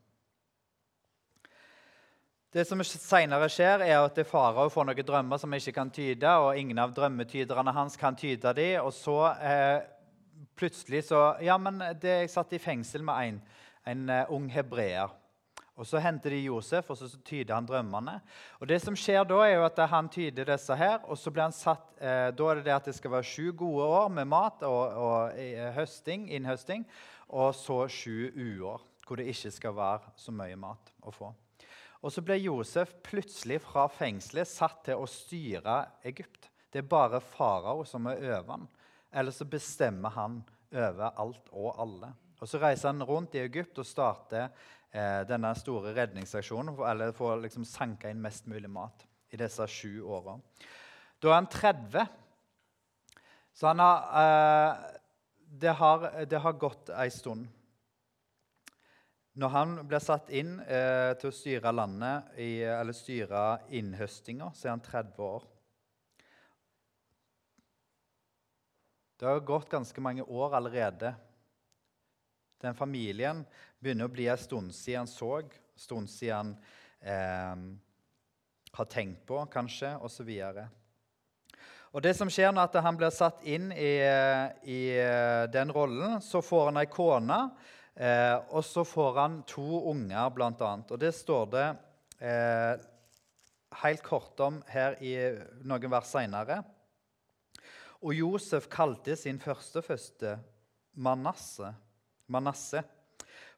Det 2.53 2.67
som 2.69 2.83
senere 2.85 3.49
skjer, 3.49 3.81
er 3.81 4.03
at 4.05 4.19
farao 4.29 4.69
får 4.69 4.85
noen 4.85 5.07
drømmer 5.09 5.41
som 5.41 5.55
han 5.55 5.63
ikke 5.63 5.73
kan 5.79 5.93
tyde, 5.95 6.29
og 6.29 6.59
ingen 6.61 6.79
av 6.83 6.93
drømmetyderne 6.93 7.73
hans 7.73 7.97
kan 7.97 8.19
tyde 8.21 8.53
dem. 8.59 8.75
Og 8.85 8.93
så 8.93 9.17
eh, 9.41 9.79
plutselig 10.61 11.07
så 11.09 11.23
Ja, 11.41 11.57
men 11.57 11.81
det, 12.03 12.19
jeg 12.21 12.33
satt 12.35 12.53
i 12.53 12.61
fengsel 12.61 13.05
med 13.09 13.31
en, 13.31 13.41
en 13.89 14.05
uh, 14.13 14.35
ung 14.37 14.51
hebreer. 14.53 15.09
Og 15.83 15.87
Så 15.89 15.99
henter 15.99 16.31
de 16.31 16.45
Josef, 16.45 16.91
og 16.95 16.97
så, 16.97 17.09
tyder 17.27 17.57
han 17.57 17.67
drømmene. 17.67 18.21
Og 18.61 18.69
det 18.71 18.79
som 18.85 18.95
skjer 18.95 19.25
Da 19.27 19.41
er 19.43 19.57
jo 19.57 19.65
at 19.67 19.81
han 19.91 20.09
tyder 20.09 20.47
disse 20.53 20.77
her, 20.79 21.01
og 21.11 21.19
så 21.19 21.33
blir 21.35 21.49
han 21.49 21.57
satt, 21.57 21.89
eh, 21.99 22.31
da 22.31 22.51
er 22.51 22.61
det 22.61 22.69
det 22.69 22.77
at 22.77 22.87
det 22.87 22.95
skal 22.95 23.11
være 23.17 23.27
sju 23.27 23.51
gode 23.51 23.89
år 23.91 24.09
med 24.09 24.31
mat 24.31 24.63
og, 24.63 24.95
og 24.95 25.35
eh, 25.35 25.73
høsting, 25.75 26.29
innhøsting, 26.31 26.87
og 27.29 27.51
så 27.59 27.89
sju 27.91 28.31
uår 28.31 28.89
hvor 29.03 29.19
det 29.19 29.27
ikke 29.33 29.51
skal 29.51 29.75
være 29.75 30.13
så 30.17 30.33
mye 30.33 30.57
mat 30.57 30.93
å 31.03 31.11
få. 31.11 31.33
Og 32.03 32.13
så 32.15 32.23
blir 32.23 32.39
Josef 32.39 32.95
plutselig 33.03 33.59
fra 33.67 33.89
fengselet 33.91 34.49
satt 34.49 34.85
til 34.87 35.03
å 35.03 35.11
styre 35.11 35.81
Egypt. 36.07 36.47
Det 36.71 36.85
er 36.85 36.89
bare 36.89 37.21
farao 37.21 37.83
som 37.87 38.07
er 38.07 38.23
over 38.23 38.55
han. 38.55 38.69
Eller 39.13 39.35
så 39.35 39.45
bestemmer 39.45 40.15
han 40.15 40.39
over 40.73 41.11
alt 41.11 41.51
og 41.51 41.75
alle. 41.83 42.15
Og 42.43 42.49
Så 42.49 42.59
reiser 42.59 42.91
han 42.91 43.05
rundt 43.07 43.35
i 43.35 43.43
Egypt 43.45 43.79
og 43.79 43.87
starter 43.87 44.49
eh, 44.93 45.23
denne 45.29 45.53
store 45.59 45.95
redningsaksjonen 45.97 46.77
eller 46.89 47.15
for 47.17 47.35
å 47.35 47.43
liksom 47.43 47.65
sanke 47.69 48.13
inn 48.13 48.23
mest 48.23 48.47
mulig 48.51 48.71
mat 48.71 49.07
i 49.33 49.41
disse 49.41 49.67
sju 49.69 50.03
åra. 50.05 50.37
Da 51.23 51.31
er 51.31 51.39
han 51.41 51.51
30. 51.51 52.07
Så 53.53 53.69
han 53.69 53.81
har, 53.81 54.07
eh, 54.21 55.01
det, 55.63 55.75
har, 55.81 56.07
det 56.29 56.41
har 56.45 56.61
gått 56.61 56.93
ei 56.97 57.11
stund. 57.13 57.49
Når 59.33 59.49
han 59.49 59.79
blir 59.89 60.03
satt 60.05 60.29
inn 60.29 60.59
eh, 60.61 61.15
til 61.21 61.31
å 61.31 61.35
styre 61.35 61.73
landet, 61.73 62.35
i, 62.37 62.61
eller 62.69 62.93
styre 62.93 63.63
innhøstinga, 63.73 64.51
så 64.53 64.69
er 64.69 64.75
han 64.75 64.85
30 64.85 65.25
år. 65.25 65.47
Det 69.17 69.31
har 69.31 69.45
gått 69.47 69.71
ganske 69.73 70.05
mange 70.05 70.27
år 70.27 70.59
allerede. 70.59 71.15
Den 72.63 72.79
familien 72.79 73.43
begynner 73.83 74.07
å 74.07 74.15
bli 74.15 74.29
en 74.31 74.41
stund 74.41 74.75
siden 74.77 75.03
han 75.03 75.11
så, 75.11 75.41
en 75.43 75.83
stund 75.83 76.11
siden 76.11 76.37
han 76.37 76.55
eh, 77.01 77.67
har 78.79 78.89
tenkt 78.91 79.27
på, 79.29 79.43
kanskje, 79.53 79.97
osv. 80.01 80.31
Og 81.93 82.01
det 82.01 82.15
som 82.17 82.31
skjer 82.33 82.55
når 82.55 82.81
han 82.87 82.97
blir 82.97 83.13
satt 83.13 83.43
inn 83.45 83.69
i, 83.75 83.93
i 84.65 84.81
den 85.53 85.75
rollen, 85.75 86.23
så 86.25 86.41
får 86.41 86.71
han 86.71 86.81
ei 86.81 86.89
kone 86.89 87.41
Eh, 87.95 88.37
og 88.49 88.65
så 88.65 88.85
får 88.89 89.19
han 89.21 89.41
to 89.49 89.83
unger, 89.91 90.31
bl.a. 90.33 90.73
Og 90.89 91.01
det 91.01 91.13
står 91.13 91.49
det 91.53 91.67
eh, 92.25 92.85
helt 93.83 94.05
kort 94.07 94.41
om 94.41 94.63
her 94.73 94.97
i 95.05 95.13
noen 95.67 95.93
vers 95.93 96.09
seinere. 96.13 96.63
Og 98.03 98.17
Josef 98.17 98.67
kalte 98.73 99.17
sin 99.17 99.39
første 99.43 99.85
første 99.85 100.39
Manasse. 100.93 101.71
Manasse. 102.33 102.83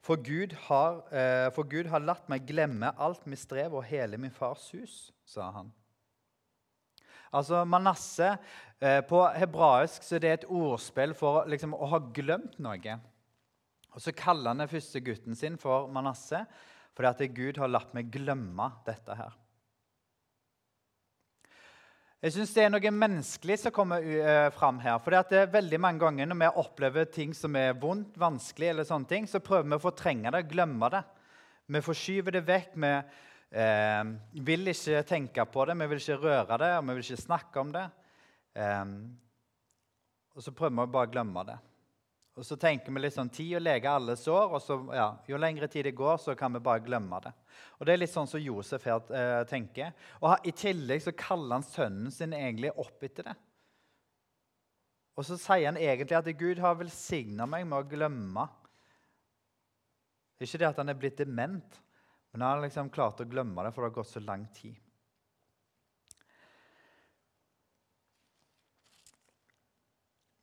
For 0.04 0.20
Gud, 0.20 0.52
har, 0.66 1.00
eh, 1.14 1.48
for 1.56 1.64
Gud 1.64 1.88
har 1.88 2.02
latt 2.04 2.28
meg 2.28 2.44
glemme 2.48 2.90
alt 3.00 3.24
mitt 3.30 3.40
strev 3.40 3.78
og 3.78 3.86
hele 3.88 4.18
min 4.20 4.34
fars 4.34 4.66
hus, 4.74 4.98
sa 5.24 5.48
han. 5.54 5.70
Altså 7.34 7.64
Manasse 7.66 8.28
eh, 8.78 9.00
På 9.08 9.24
hebraisk 9.34 10.04
så 10.06 10.16
er 10.16 10.22
det 10.22 10.32
et 10.34 10.46
ordspill 10.46 11.16
for 11.18 11.48
liksom, 11.50 11.74
å 11.74 11.88
ha 11.90 12.02
glemt 12.14 12.60
noe. 12.62 12.98
Og 13.94 14.02
Så 14.02 14.14
kaller 14.14 14.52
han 14.52 14.62
den 14.62 14.70
første 14.70 15.00
gutten 15.02 15.38
sin 15.38 15.56
for 15.58 15.88
Manasseh, 15.88 16.44
fordi 16.94 17.10
at 17.10 17.34
Gud 17.34 17.58
har 17.62 17.72
latt 17.72 17.94
meg 17.96 18.12
glemme 18.14 18.68
dette 18.86 19.16
her. 19.18 19.34
Jeg 22.24 22.32
synes 22.32 22.54
Det 22.56 22.62
er 22.64 22.70
noe 22.72 22.90
menneskelig 22.96 23.58
som 23.60 23.72
kommer 23.76 24.00
uh, 24.00 24.48
fram 24.56 24.78
her. 24.80 24.96
For 25.04 25.12
det 25.12 25.36
er 25.42 25.50
veldig 25.52 25.80
mange 25.82 26.00
ganger 26.00 26.30
Når 26.30 26.38
vi 26.40 26.48
opplever 26.62 27.10
ting 27.12 27.34
som 27.36 27.52
er 27.60 27.76
vondt, 27.76 28.16
vanskelig, 28.16 28.70
eller 28.70 28.86
sånne 28.88 29.10
ting, 29.10 29.26
så 29.28 29.42
prøver 29.44 29.68
vi 29.68 29.76
å 29.76 29.82
fortrenge 29.82 30.32
det, 30.32 30.46
glemme 30.48 30.88
det. 30.94 31.02
Vi 31.68 31.82
forskyver 31.84 32.38
det 32.38 32.42
vekk. 32.48 32.78
Vi 32.80 32.94
eh, 33.60 34.14
vil 34.48 34.72
ikke 34.72 35.04
tenke 35.08 35.44
på 35.52 35.68
det, 35.68 35.76
vi 35.82 35.90
vil 35.92 36.00
ikke 36.00 36.18
røre 36.22 36.58
det, 36.64 36.72
og 36.78 36.88
vi 36.88 36.96
vil 36.96 37.04
ikke 37.04 37.26
snakke 37.26 37.60
om 37.60 37.76
det. 37.76 37.84
Eh, 38.56 38.82
og 40.32 40.46
så 40.48 40.56
prøver 40.56 40.78
vi 40.80 40.88
å 40.88 40.94
bare 40.96 41.12
glemme 41.12 41.44
det. 41.50 41.60
Og 42.34 42.42
så 42.42 42.56
tenker 42.58 42.90
vi 42.90 42.98
litt 42.98 43.14
sånn 43.14 43.30
tid 43.30 43.54
å 43.60 43.62
lege 43.62 43.90
alle 43.90 44.16
sår. 44.18 44.56
og 44.56 44.62
så, 44.62 44.78
ja, 44.94 45.06
Jo 45.28 45.38
lengre 45.38 45.68
tid 45.70 45.86
det 45.86 45.94
går, 45.94 46.16
så 46.18 46.34
kan 46.34 46.52
vi 46.52 46.62
bare 46.64 46.82
glemme 46.82 47.20
det. 47.22 47.32
Og 47.78 47.86
Det 47.86 47.92
er 47.92 48.00
litt 48.00 48.10
sånn 48.10 48.26
som 48.26 48.42
Josef 48.42 48.84
her 48.84 49.12
eh, 49.14 49.44
tenker. 49.46 49.92
Og 50.20 50.34
I 50.42 50.50
tillegg 50.50 51.02
så 51.04 51.14
kaller 51.14 51.60
han 51.60 51.66
sønnen 51.66 52.10
sin 52.10 52.34
egentlig 52.34 52.74
opp 52.74 53.02
etter 53.06 53.30
det. 53.30 53.36
Og 55.14 55.26
så 55.28 55.38
sier 55.38 55.68
han 55.68 55.78
egentlig 55.78 56.18
at 56.18 56.30
Gud 56.34 56.58
har 56.58 56.74
velsigna 56.74 57.46
meg 57.46 57.68
med 57.70 57.78
å 57.78 57.86
glemme. 57.86 58.48
Ikke 60.42 60.58
det 60.58 60.72
at 60.72 60.80
han 60.82 60.90
er 60.90 60.98
blitt 60.98 61.20
dement, 61.22 61.78
men 62.32 62.42
han 62.42 62.56
har 62.56 62.64
liksom 62.66 62.90
klart 62.90 63.22
å 63.22 63.28
glemme 63.30 63.62
det, 63.62 63.70
for 63.70 63.84
det 63.84 63.92
har 63.92 64.00
gått 64.00 64.10
så 64.10 64.24
lang 64.24 64.48
tid. 64.56 64.74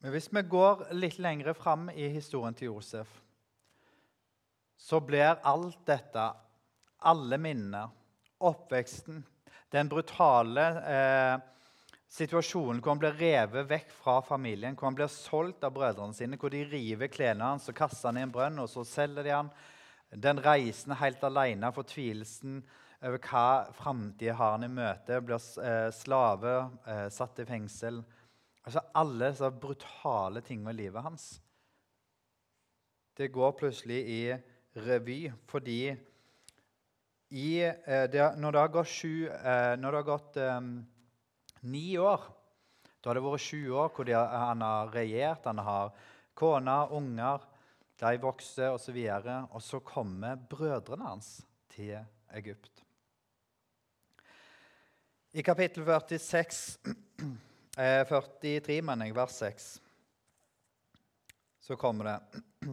Men 0.02 0.16
hvis 0.16 0.32
vi 0.34 0.42
går 0.50 0.88
litt 0.98 1.20
lenger 1.22 1.54
fram 1.54 1.90
i 1.94 2.08
historien 2.10 2.56
til 2.58 2.72
Josef, 2.72 3.10
så 4.82 4.98
blir 5.06 5.38
alt 5.46 5.84
dette, 5.86 6.24
alle 7.06 7.38
minnene, 7.38 7.84
oppveksten, 8.42 9.20
den 9.72 9.90
brutale 9.92 10.64
eh, 10.82 11.36
situasjonen 12.12 12.82
hvor 12.82 12.96
han 12.96 13.02
blir 13.04 13.20
revet 13.20 13.70
vekk 13.70 13.94
fra 14.02 14.16
familien, 14.26 14.74
hvor 14.76 14.90
han 14.90 14.98
blir 14.98 15.12
solgt 15.14 15.64
av 15.64 15.76
brødrene 15.76 16.18
sine, 16.18 16.40
hvor 16.42 16.52
de 16.52 16.64
river 16.66 17.12
klærne 17.14 17.54
hans 17.54 17.70
og 17.70 17.78
kaster 17.78 18.10
han 18.10 18.20
i 18.20 18.26
en 18.26 18.34
brønn, 18.34 18.58
og 18.60 18.72
så 18.74 18.84
selger 18.88 19.28
de 19.28 19.36
han. 19.36 19.52
Den 20.12 20.42
reisen 20.44 20.98
helt 21.00 21.22
alene, 21.24 21.70
fortvilelsen 21.72 22.58
over 23.06 23.22
hva 23.30 23.46
framtida 23.78 24.34
har 24.38 24.58
han 24.58 24.66
i 24.66 24.74
møte, 24.74 25.22
blir 25.24 25.46
eh, 25.62 25.88
slave, 25.96 26.58
eh, 26.90 27.06
satt 27.14 27.40
i 27.42 27.48
fengsel. 27.48 28.02
Altså 28.62 28.84
Alle 28.98 29.32
så 29.36 29.50
brutale 29.52 30.44
tingene 30.46 30.74
i 30.74 30.80
livet 30.84 31.04
hans. 31.06 31.26
Det 33.18 33.32
går 33.34 33.58
plutselig 33.58 34.00
i 34.10 34.22
revy 34.86 35.26
fordi 35.50 35.96
i, 37.32 37.64
eh, 37.64 38.06
det, 38.12 38.24
når, 38.38 38.52
det 38.52 38.62
har 38.62 38.88
sju, 38.88 39.28
eh, 39.28 39.76
når 39.80 39.92
det 39.92 40.00
har 40.02 40.08
gått 40.08 40.38
um, 40.44 40.72
ni 41.62 41.98
år 41.98 42.26
Da 43.00 43.10
har 43.10 43.18
det 43.18 43.24
vært 43.24 43.44
sju 43.46 43.72
år 43.72 43.88
hvor 43.96 44.06
de, 44.06 44.14
han 44.14 44.62
har 44.62 44.92
regjert, 44.94 45.48
han 45.48 45.62
har 45.64 45.94
kone, 46.38 46.76
unger, 46.94 47.42
de 48.02 48.12
vokser 48.22 48.76
osv. 48.76 49.00
Og, 49.00 49.24
så 49.24 49.38
og 49.50 49.64
så 49.66 49.80
kommer 49.80 50.36
brødrene 50.36 51.08
hans 51.08 51.32
til 51.72 51.96
Egypt. 52.38 52.84
I 55.34 55.42
kapittel 55.42 55.88
46 55.88 56.78
43, 57.82 58.78
eh, 58.78 58.84
mener 58.86 59.10
jeg, 59.10 59.16
vers 59.16 59.38
6. 59.42 59.70
Så 61.62 61.78
kommer 61.80 62.10
det 62.10 62.42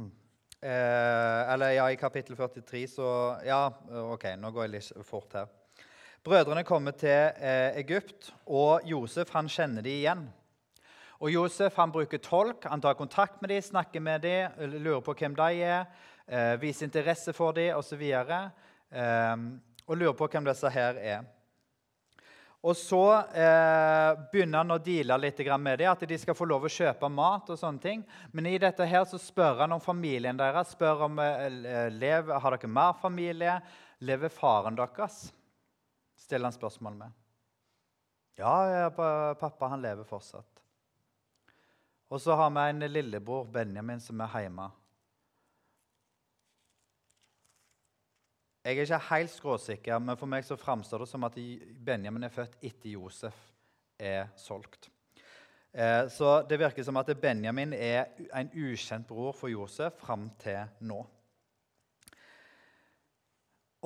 eh, 0.60 1.52
Eller 1.52 1.76
ja, 1.76 1.90
i 1.90 1.96
kapittel 1.96 2.36
43 2.36 2.86
så 2.88 3.08
Ja, 3.46 3.68
OK, 4.12 4.24
nå 4.36 4.50
går 4.52 4.68
jeg 4.68 4.74
litt 4.74 5.06
fort 5.06 5.36
her. 5.36 5.48
Brødrene 6.24 6.64
kommer 6.66 6.92
til 6.98 7.32
eh, 7.40 7.78
Egypt, 7.78 8.32
og 8.46 8.84
Josef 8.84 9.30
han 9.32 9.48
kjenner 9.48 9.84
de 9.86 9.94
igjen. 10.00 10.26
Og 11.18 11.32
Josef 11.32 11.78
han 11.78 11.92
bruker 11.94 12.20
tolk, 12.22 12.66
han 12.68 12.82
tar 12.82 12.98
kontakt 12.98 13.40
med 13.42 13.50
de, 13.50 13.62
snakker 13.62 14.02
med 14.02 14.22
de, 14.26 14.34
lurer 14.76 15.00
på 15.02 15.14
hvem 15.18 15.34
de 15.38 15.62
er, 15.64 15.86
eh, 16.26 16.54
viser 16.60 16.86
interesse 16.86 17.32
for 17.32 17.56
de, 17.56 17.70
osv. 17.74 18.02
Eh, 18.02 19.36
og 19.86 19.96
lurer 19.96 20.18
på 20.18 20.28
hvem 20.28 20.46
disse 20.50 20.70
her 20.74 21.00
er. 21.00 21.24
Og 22.66 22.74
så 22.74 23.02
eh, 23.38 24.18
begynner 24.32 24.64
han 24.64 24.74
å 24.74 24.80
deale 24.82 25.18
litt 25.22 25.38
med 25.62 25.78
dem, 25.78 25.92
at 25.92 26.02
de 26.10 26.18
skal 26.18 26.34
få 26.34 26.46
lov 26.48 26.66
å 26.66 26.72
kjøpe 26.72 27.08
mat. 27.08 27.50
og 27.50 27.58
sånne 27.58 27.78
ting. 27.78 28.02
Men 28.32 28.46
i 28.50 28.58
dette 28.58 28.84
her 28.84 29.04
så 29.06 29.18
spør 29.18 29.62
han 29.62 29.76
om 29.76 29.80
familien 29.80 30.36
deres. 30.36 30.74
spør 30.74 31.06
om 31.06 31.18
eh, 31.22 31.90
lever, 31.94 32.34
Har 32.34 32.56
dere 32.56 32.68
mer 32.68 32.98
familie. 32.98 33.60
Lever 34.00 34.28
faren 34.28 34.74
deres? 34.74 35.28
Stiller 36.18 36.50
han 36.50 36.56
spørsmål 36.56 36.98
med. 36.98 37.14
Ja 38.38 38.90
pappa 39.34 39.66
han 39.66 39.82
lever 39.82 40.06
fortsatt. 40.06 40.60
Og 42.08 42.20
så 42.22 42.34
har 42.38 42.50
vi 42.50 42.60
en 42.70 42.92
lillebror, 42.92 43.44
Benjamin, 43.52 44.00
som 44.00 44.20
er 44.20 44.44
hjemme. 44.44 44.70
Jeg 48.68 48.76
er 48.76 48.84
ikke 48.84 49.14
helt 49.14 49.30
skråsikker, 49.32 50.00
men 50.04 50.16
for 50.20 50.28
meg 50.28 50.44
så 50.44 50.56
framstår 50.60 51.00
det 51.00 51.08
som 51.08 51.22
at 51.24 51.36
Benjamin 51.86 52.26
er 52.26 52.32
født 52.32 52.58
etter 52.60 52.90
Josef 52.92 53.36
er 53.96 54.26
solgt. 54.36 54.90
Eh, 55.72 56.04
så 56.12 56.42
det 56.44 56.58
virker 56.60 56.84
som 56.84 56.98
at 57.00 57.08
Benjamin 57.16 57.72
er 57.72 58.10
en 58.36 58.50
ukjent 58.52 59.06
bror 59.08 59.32
for 59.32 59.48
Josef 59.48 59.96
fram 60.02 60.26
til 60.42 60.66
nå. 60.84 60.98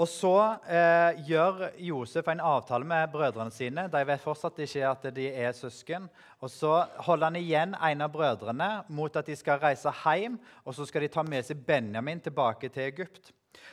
Og 0.03 0.09
så 0.11 0.35
eh, 0.67 1.21
gjør 1.29 1.62
Josef 1.79 2.33
en 2.33 2.43
avtale 2.43 2.89
med 2.89 3.12
brødrene 3.12 3.55
sine. 3.55 3.85
De 3.93 4.01
vet 4.09 4.25
fortsatt 4.25 4.59
ikke 4.65 4.89
at 4.89 5.07
de 5.15 5.29
er 5.31 5.53
søsken. 5.55 6.09
Og 6.41 6.51
Så 6.51 6.73
holder 7.07 7.31
han 7.31 7.39
igjen 7.39 7.77
en 7.79 8.03
av 8.03 8.11
brødrene 8.11 8.71
mot 8.89 9.17
at 9.17 9.31
de 9.31 9.37
skal 9.39 9.62
reise 9.62 9.95
hjem. 10.03 10.41
Og 10.65 10.75
så 10.75 10.89
skal 10.91 11.07
de 11.07 11.12
ta 11.12 11.23
med 11.23 11.47
seg 11.47 11.62
Benjamin 11.67 12.25
tilbake 12.25 12.73
til 12.73 12.89
Egypt. 12.89 13.31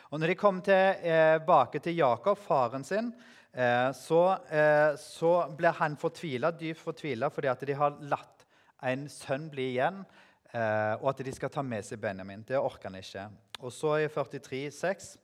Og 0.10 0.20
når 0.20 0.34
de 0.34 0.40
kom 0.40 0.62
tilbake 0.66 1.82
til 1.84 2.00
Jakob, 2.00 2.40
faren 2.42 2.86
sin, 2.88 3.12
eh, 3.54 3.92
så, 3.96 4.24
eh, 4.50 4.96
så 5.00 5.34
ble 5.56 5.72
han 5.80 5.98
fortvila, 6.00 6.52
dypt 6.52 6.82
fortvila 6.82 7.30
fordi 7.30 7.52
at 7.52 7.66
de 7.66 7.78
har 7.78 7.98
latt 8.02 8.46
en 8.84 9.08
sønn 9.12 9.50
bli 9.52 9.74
igjen, 9.76 10.04
eh, 10.54 10.94
og 11.00 11.12
at 11.14 11.24
de 11.26 11.32
skal 11.36 11.54
ta 11.54 11.62
med 11.62 11.86
seg 11.86 12.02
Benjamin. 12.02 12.46
Det 12.48 12.58
orker 12.58 12.90
han 12.90 13.00
ikke. 13.02 13.30
Og 13.60 13.74
så 13.76 14.00
i 14.04 14.08
43, 14.08 14.70
43,6 14.70 15.18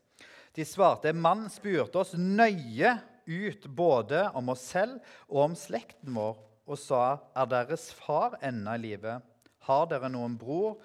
de 0.56 0.64
svarte, 0.64 1.12
mann 1.12 1.50
spurte 1.52 2.00
oss 2.00 2.14
nøye 2.16 2.94
ut 3.28 3.66
både 3.76 4.22
om 4.38 4.54
oss 4.54 4.62
selv 4.72 5.02
og 5.28 5.42
om 5.50 5.56
slekten 5.60 6.16
vår, 6.16 6.38
og 6.66 6.80
sa, 6.80 7.02
er 7.36 7.50
deres 7.52 7.90
far 7.94 8.38
ennå 8.46 8.78
i 8.78 8.84
live? 8.86 9.18
Har 9.68 9.90
dere 9.92 10.08
noen 10.10 10.38
bror? 10.40 10.78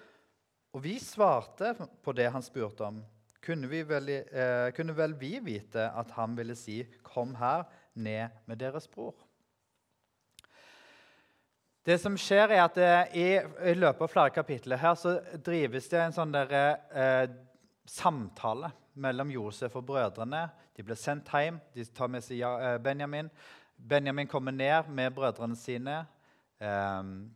Og 0.74 0.82
vi 0.82 0.96
svarte 1.02 1.72
på 2.02 2.14
det 2.16 2.26
han 2.34 2.44
spurte 2.44 2.88
om. 2.88 2.98
Kunne, 3.40 3.70
vel, 3.70 4.08
eh, 4.08 4.68
kunne 4.76 4.96
vel 4.96 5.14
vi 5.16 5.38
vite 5.40 5.88
at 5.96 6.10
han 6.18 6.36
ville 6.36 6.56
si, 6.58 6.82
kom 7.02 7.34
her 7.40 7.64
ned 7.94 8.28
med 8.46 8.60
deres 8.60 8.88
bror? 8.88 9.14
Det 11.86 11.96
som 11.96 12.16
skjer 12.20 12.52
er 12.52 12.62
at 12.66 12.76
eh, 12.76 13.14
i, 13.16 13.28
i, 13.40 13.72
løpet 13.78 14.04
av 14.04 14.12
flere 14.12 14.34
kapitler 14.34 14.80
her 14.82 14.98
så 15.00 15.16
drives 15.40 15.88
det 15.88 16.02
en 16.02 16.12
sånn 16.12 16.34
der, 16.34 16.52
eh, 16.92 17.24
samtale 17.88 18.68
mellom 19.00 19.32
Josef 19.32 19.78
og 19.80 19.86
brødrene. 19.88 20.44
De 20.76 20.84
blir 20.84 20.98
sendt 21.00 21.32
hjem. 21.32 21.56
De 21.72 21.86
tar 21.96 22.12
med 22.12 22.24
seg 22.26 22.44
eh, 22.44 22.76
Benjamin. 22.84 23.30
Benjamin 23.76 24.28
kommer 24.28 24.52
ned 24.52 24.92
med 24.92 25.16
brødrene 25.16 25.56
sine. 25.56 26.02
Um, 26.60 27.30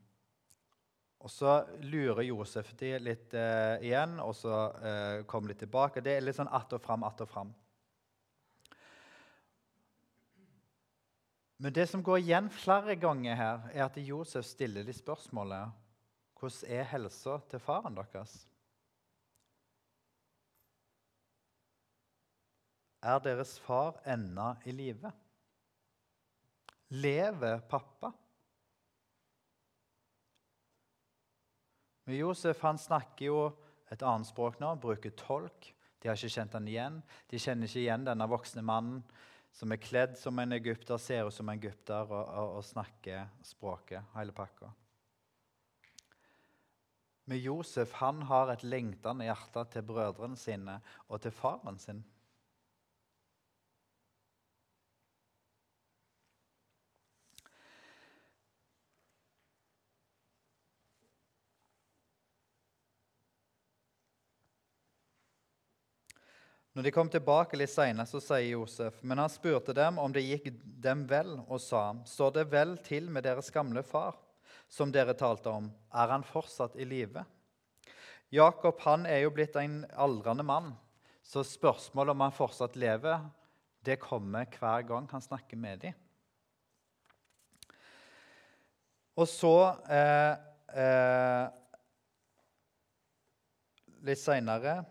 og 1.24 1.30
Så 1.32 1.50
lurer 1.80 2.26
Josef 2.26 2.74
de 2.76 2.98
litt 3.00 3.32
eh, 3.32 3.80
igjen, 3.88 4.18
og 4.20 4.34
så 4.36 4.56
eh, 4.76 5.22
kommer 5.24 5.54
de 5.54 5.62
tilbake. 5.62 6.02
Det 6.04 6.18
er 6.18 6.24
litt 6.24 6.36
sånn 6.36 6.50
att 6.52 6.72
og 6.76 6.82
fram, 6.84 7.04
att 7.04 7.20
og 7.24 7.28
fram. 7.28 7.54
Men 11.56 11.72
det 11.72 11.86
som 11.88 12.02
går 12.04 12.18
igjen 12.18 12.50
flere 12.52 12.96
ganger 13.00 13.38
her, 13.40 13.62
er 13.72 13.86
at 13.86 13.96
Josef 13.96 14.44
stiller 14.44 14.84
de 14.84 14.92
spørsmålet 14.92 15.72
hvordan 16.36 16.74
er 16.76 16.84
helsa 16.90 17.38
til 17.48 17.62
faren 17.62 17.96
deres? 17.96 18.34
Er 23.00 23.22
deres 23.24 23.54
far 23.64 23.96
ennå 24.04 24.50
i 24.68 24.76
live? 24.76 25.12
Lever 26.92 27.64
pappa? 27.70 28.12
Men 32.04 32.18
Josef 32.18 32.60
han 32.64 32.78
snakker 32.80 33.26
jo 33.30 33.38
et 33.92 34.02
annet 34.04 34.28
språk 34.28 34.58
nå, 34.60 34.74
bruker 34.80 35.14
tolk. 35.16 35.70
De 36.02 36.10
har 36.10 36.18
ikke 36.18 36.34
kjent 36.36 36.56
han 36.56 36.68
igjen. 36.68 37.00
De 37.30 37.40
kjenner 37.40 37.68
ikke 37.68 37.84
igjen 37.84 38.04
denne 38.04 38.28
voksne 38.28 38.64
mannen 38.64 39.02
som 39.54 39.70
er 39.70 39.78
kledd 39.78 40.16
som 40.18 40.38
en 40.42 40.56
egypter, 40.56 40.98
ser 40.98 41.28
ut 41.28 41.34
som 41.34 41.48
en 41.48 41.60
egypter 41.60 42.08
og, 42.10 42.24
og, 42.24 42.56
og 42.58 42.64
snakker 42.66 43.28
språket, 43.46 44.02
hele 44.16 44.34
pakka. 44.34 44.72
Men 47.30 47.40
Josef 47.40 47.94
han 48.02 48.24
har 48.28 48.50
et 48.52 48.64
lengtende 48.66 49.24
hjerte 49.24 49.62
til 49.72 49.86
brødrene 49.88 50.36
sine 50.36 50.80
og 51.08 51.22
til 51.24 51.32
faren 51.32 51.78
sin. 51.80 52.02
Når 66.74 66.88
de 66.88 66.90
kom 66.90 67.06
tilbake 67.06 67.54
litt 67.54 67.70
senere, 67.70 68.02
så 68.10 68.18
sier 68.18 68.48
Josef, 68.56 68.96
men 69.06 69.20
han 69.22 69.30
spurte 69.30 69.70
dem 69.76 69.98
om 70.02 70.10
det 70.10 70.24
gikk 70.24 70.48
dem 70.82 71.04
vel, 71.06 71.36
og 71.46 71.60
sa, 71.62 71.92
står 72.02 72.32
det 72.34 72.44
vel 72.50 72.72
til 72.82 73.06
med 73.14 73.22
deres 73.22 73.52
gamle 73.54 73.84
far, 73.86 74.16
som 74.66 74.90
dere 74.90 75.14
talte 75.14 75.52
om, 75.54 75.68
er 75.94 76.10
han 76.10 76.24
fortsatt 76.26 76.74
i 76.74 76.86
live? 76.88 77.22
Jakob 78.34 78.80
han 78.82 79.06
er 79.06 79.22
jo 79.22 79.30
blitt 79.36 79.54
en 79.60 79.84
aldrende 79.94 80.42
mann, 80.42 80.72
så 81.22 81.44
spørsmålet 81.46 82.10
om 82.16 82.24
han 82.26 82.34
fortsatt 82.34 82.74
lever, 82.74 83.22
det 83.86 84.00
kommer 84.02 84.48
hver 84.58 84.82
gang 84.88 85.06
han 85.12 85.22
snakker 85.22 85.60
med 85.60 85.84
dem. 85.84 86.00
Og 89.14 89.30
så 89.30 89.54
eh, 89.94 90.32
eh, 90.74 91.44
Litt 94.04 94.20
seinere 94.20 94.82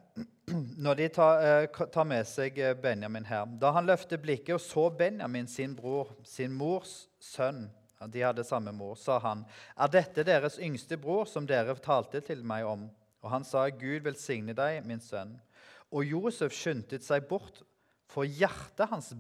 når 0.77 0.95
de 0.99 1.08
tar, 1.08 1.41
eh, 1.41 1.86
tar, 1.91 2.03
med 2.03 2.27
seg 2.27 2.58
eh, 2.60 2.73
Benjamin 2.75 3.25
her 3.25 3.45
Da 3.60 3.71
han 3.71 3.88
løftet 3.88 4.21
blikket 4.21 4.58
og 4.58 4.62
så 4.62 4.89
Benjamin, 4.91 5.47
sin 5.47 5.75
bror, 5.75 6.12
sin 6.27 6.51
mors 6.51 7.06
sønn 7.23 7.69
De 8.12 8.25
hadde 8.25 8.43
samme 8.43 8.73
mor, 8.75 8.97
sa 8.99 9.19
han, 9.23 9.45
'Er 9.77 9.88
dette 9.88 10.25
deres 10.27 10.60
yngste 10.60 10.97
bror, 10.99 11.23
som 11.25 11.47
dere 11.47 11.75
talte 11.79 12.19
til 12.19 12.43
meg 12.43 12.65
om?' 12.67 12.89
Og 13.23 13.29
han 13.32 13.43
sa, 13.43 13.69
'Gud 13.69 14.03
velsigne 14.03 14.53
deg, 14.53 14.84
min 14.86 14.99
sønn.' 14.99 15.39
Og 15.93 16.03
Josef 16.03 16.51
skyndte 16.51 16.99
seg 16.99 17.29
bort, 17.29 17.62
for 18.10 18.27
hjertet 18.27 18.89
hans 18.89 19.13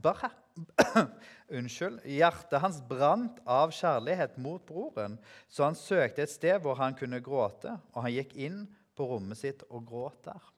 Unnskyld, 1.57 2.01
hjertet 2.05 2.61
hans 2.61 2.81
brant 2.81 3.39
av 3.47 3.71
kjærlighet 3.71 4.37
mot 4.37 4.61
broren, 4.65 5.17
så 5.47 5.63
han 5.69 5.77
søkte 5.77 6.25
et 6.25 6.33
sted 6.33 6.59
hvor 6.61 6.75
han 6.75 6.93
kunne 6.97 7.21
gråte, 7.23 7.77
og 7.93 8.03
han 8.03 8.13
gikk 8.13 8.35
inn 8.35 8.65
på 8.97 9.07
rommet 9.07 9.39
sitt 9.39 9.63
og 9.69 9.87
gråt 9.87 10.19
der. 10.27 10.53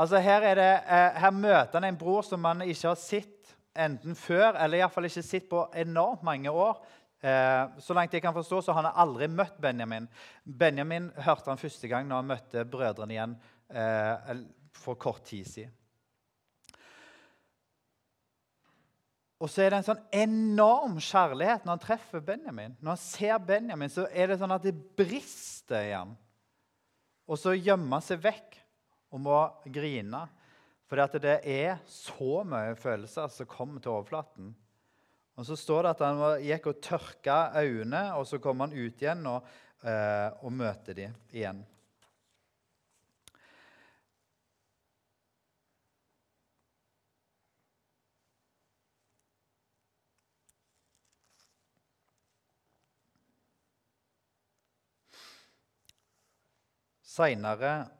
Altså 0.00 0.20
her, 0.24 0.46
det, 0.56 0.68
eh, 0.88 1.18
her, 1.20 1.32
møter 1.34 1.76
han 1.76 1.90
en 1.90 1.98
bror 2.00 2.22
som 2.24 2.44
han 2.48 2.62
ikke 2.64 2.88
har 2.88 2.96
sett 2.96 3.50
enten 3.76 4.16
før 4.16 4.56
eller 4.56 4.80
iallfall 4.80 5.06
ikke 5.10 5.24
sett 5.24 5.48
på 5.50 5.66
enormt 5.76 6.22
mange 6.24 6.50
år. 6.50 6.78
Eh, 7.20 7.64
så 7.84 7.96
langt 7.96 8.14
jeg 8.16 8.24
kan 8.24 8.34
forstå, 8.34 8.62
så 8.64 8.72
har 8.72 8.86
han 8.86 9.02
aldri 9.02 9.28
møtt 9.28 9.58
Benjamin. 9.60 10.06
Benjamin 10.44 11.10
hørte 11.20 11.52
han 11.52 11.60
første 11.60 11.90
gang 11.90 12.08
når 12.08 12.22
han 12.22 12.30
møtte 12.30 12.64
brødrene 12.64 13.16
igjen 13.16 13.34
eh, 13.68 14.40
for 14.72 14.96
kort 14.96 15.20
tid 15.28 15.44
siden. 15.50 15.76
Og 19.40 19.48
så 19.48 19.64
er 19.64 19.72
det 19.72 19.80
en 19.80 19.86
sånn 19.86 20.02
enorm 20.12 20.96
kjærlighet 21.00 21.64
når 21.64 21.76
han 21.76 21.84
treffer 21.84 22.24
Benjamin. 22.24 22.74
Når 22.80 22.92
han 22.92 23.04
ser 23.04 23.38
Benjamin, 23.44 23.92
så 23.92 24.04
er 24.12 24.32
det 24.32 24.40
sånn 24.40 24.52
at 24.52 24.64
det 24.64 24.74
brister 24.96 25.84
i 25.88 25.94
ham. 25.94 26.16
Og 27.28 27.40
så 27.40 27.54
gjemmer 27.56 27.98
han 27.98 28.04
seg 28.04 28.20
vekk 28.24 28.59
og 29.10 29.22
må 29.22 29.38
grine. 29.70 30.24
For 30.90 30.98
det 31.22 31.36
er 31.46 31.78
så 31.86 32.42
mye 32.46 32.74
følelser 32.78 33.30
som 33.30 33.46
kommer 33.50 33.82
til 33.82 33.92
overflaten. 33.94 34.54
Og 35.38 35.46
Så 35.46 35.56
står 35.56 35.82
det 35.82 35.90
at 35.94 36.00
han 36.04 36.22
gikk 36.44 36.66
og 36.66 36.80
tørka 36.82 37.36
øynene, 37.62 38.14
og 38.18 38.26
så 38.26 38.40
kom 38.42 38.60
han 38.60 38.74
ut 38.74 39.02
igjen 39.02 39.26
og, 39.26 39.46
eh, 39.84 40.28
og 40.42 40.52
møter 40.52 40.94
dem 40.94 41.14
igjen. 41.32 41.62
Seinere 57.10 57.99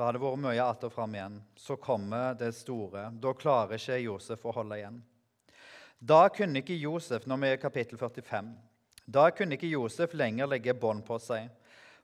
så 0.00 0.06
har 0.06 0.16
det 0.16 0.22
vært 0.22 0.40
mye 0.40 0.64
att 0.64 0.84
og 0.86 0.92
fram 0.94 1.14
igjen. 1.14 1.34
Så 1.60 1.74
kommer 1.76 2.34
det 2.34 2.54
store. 2.56 3.10
Da 3.20 3.34
klarer 3.36 3.76
ikke 3.76 3.98
Josef 4.00 4.46
å 4.48 4.54
holde 4.56 4.78
igjen. 4.78 4.94
Da 6.00 6.22
kunne 6.32 6.62
ikke 6.62 6.78
Josef 6.80 7.26
når 7.28 7.40
vi 7.42 7.50
er 7.50 7.58
i 7.58 7.60
kapittel 7.60 8.00
45, 8.00 8.48
da 9.04 9.26
kunne 9.28 9.58
ikke 9.58 9.68
Josef 9.68 10.14
lenger 10.16 10.48
legge 10.48 10.72
bånd 10.72 11.04
på 11.04 11.18
seg. 11.20 11.50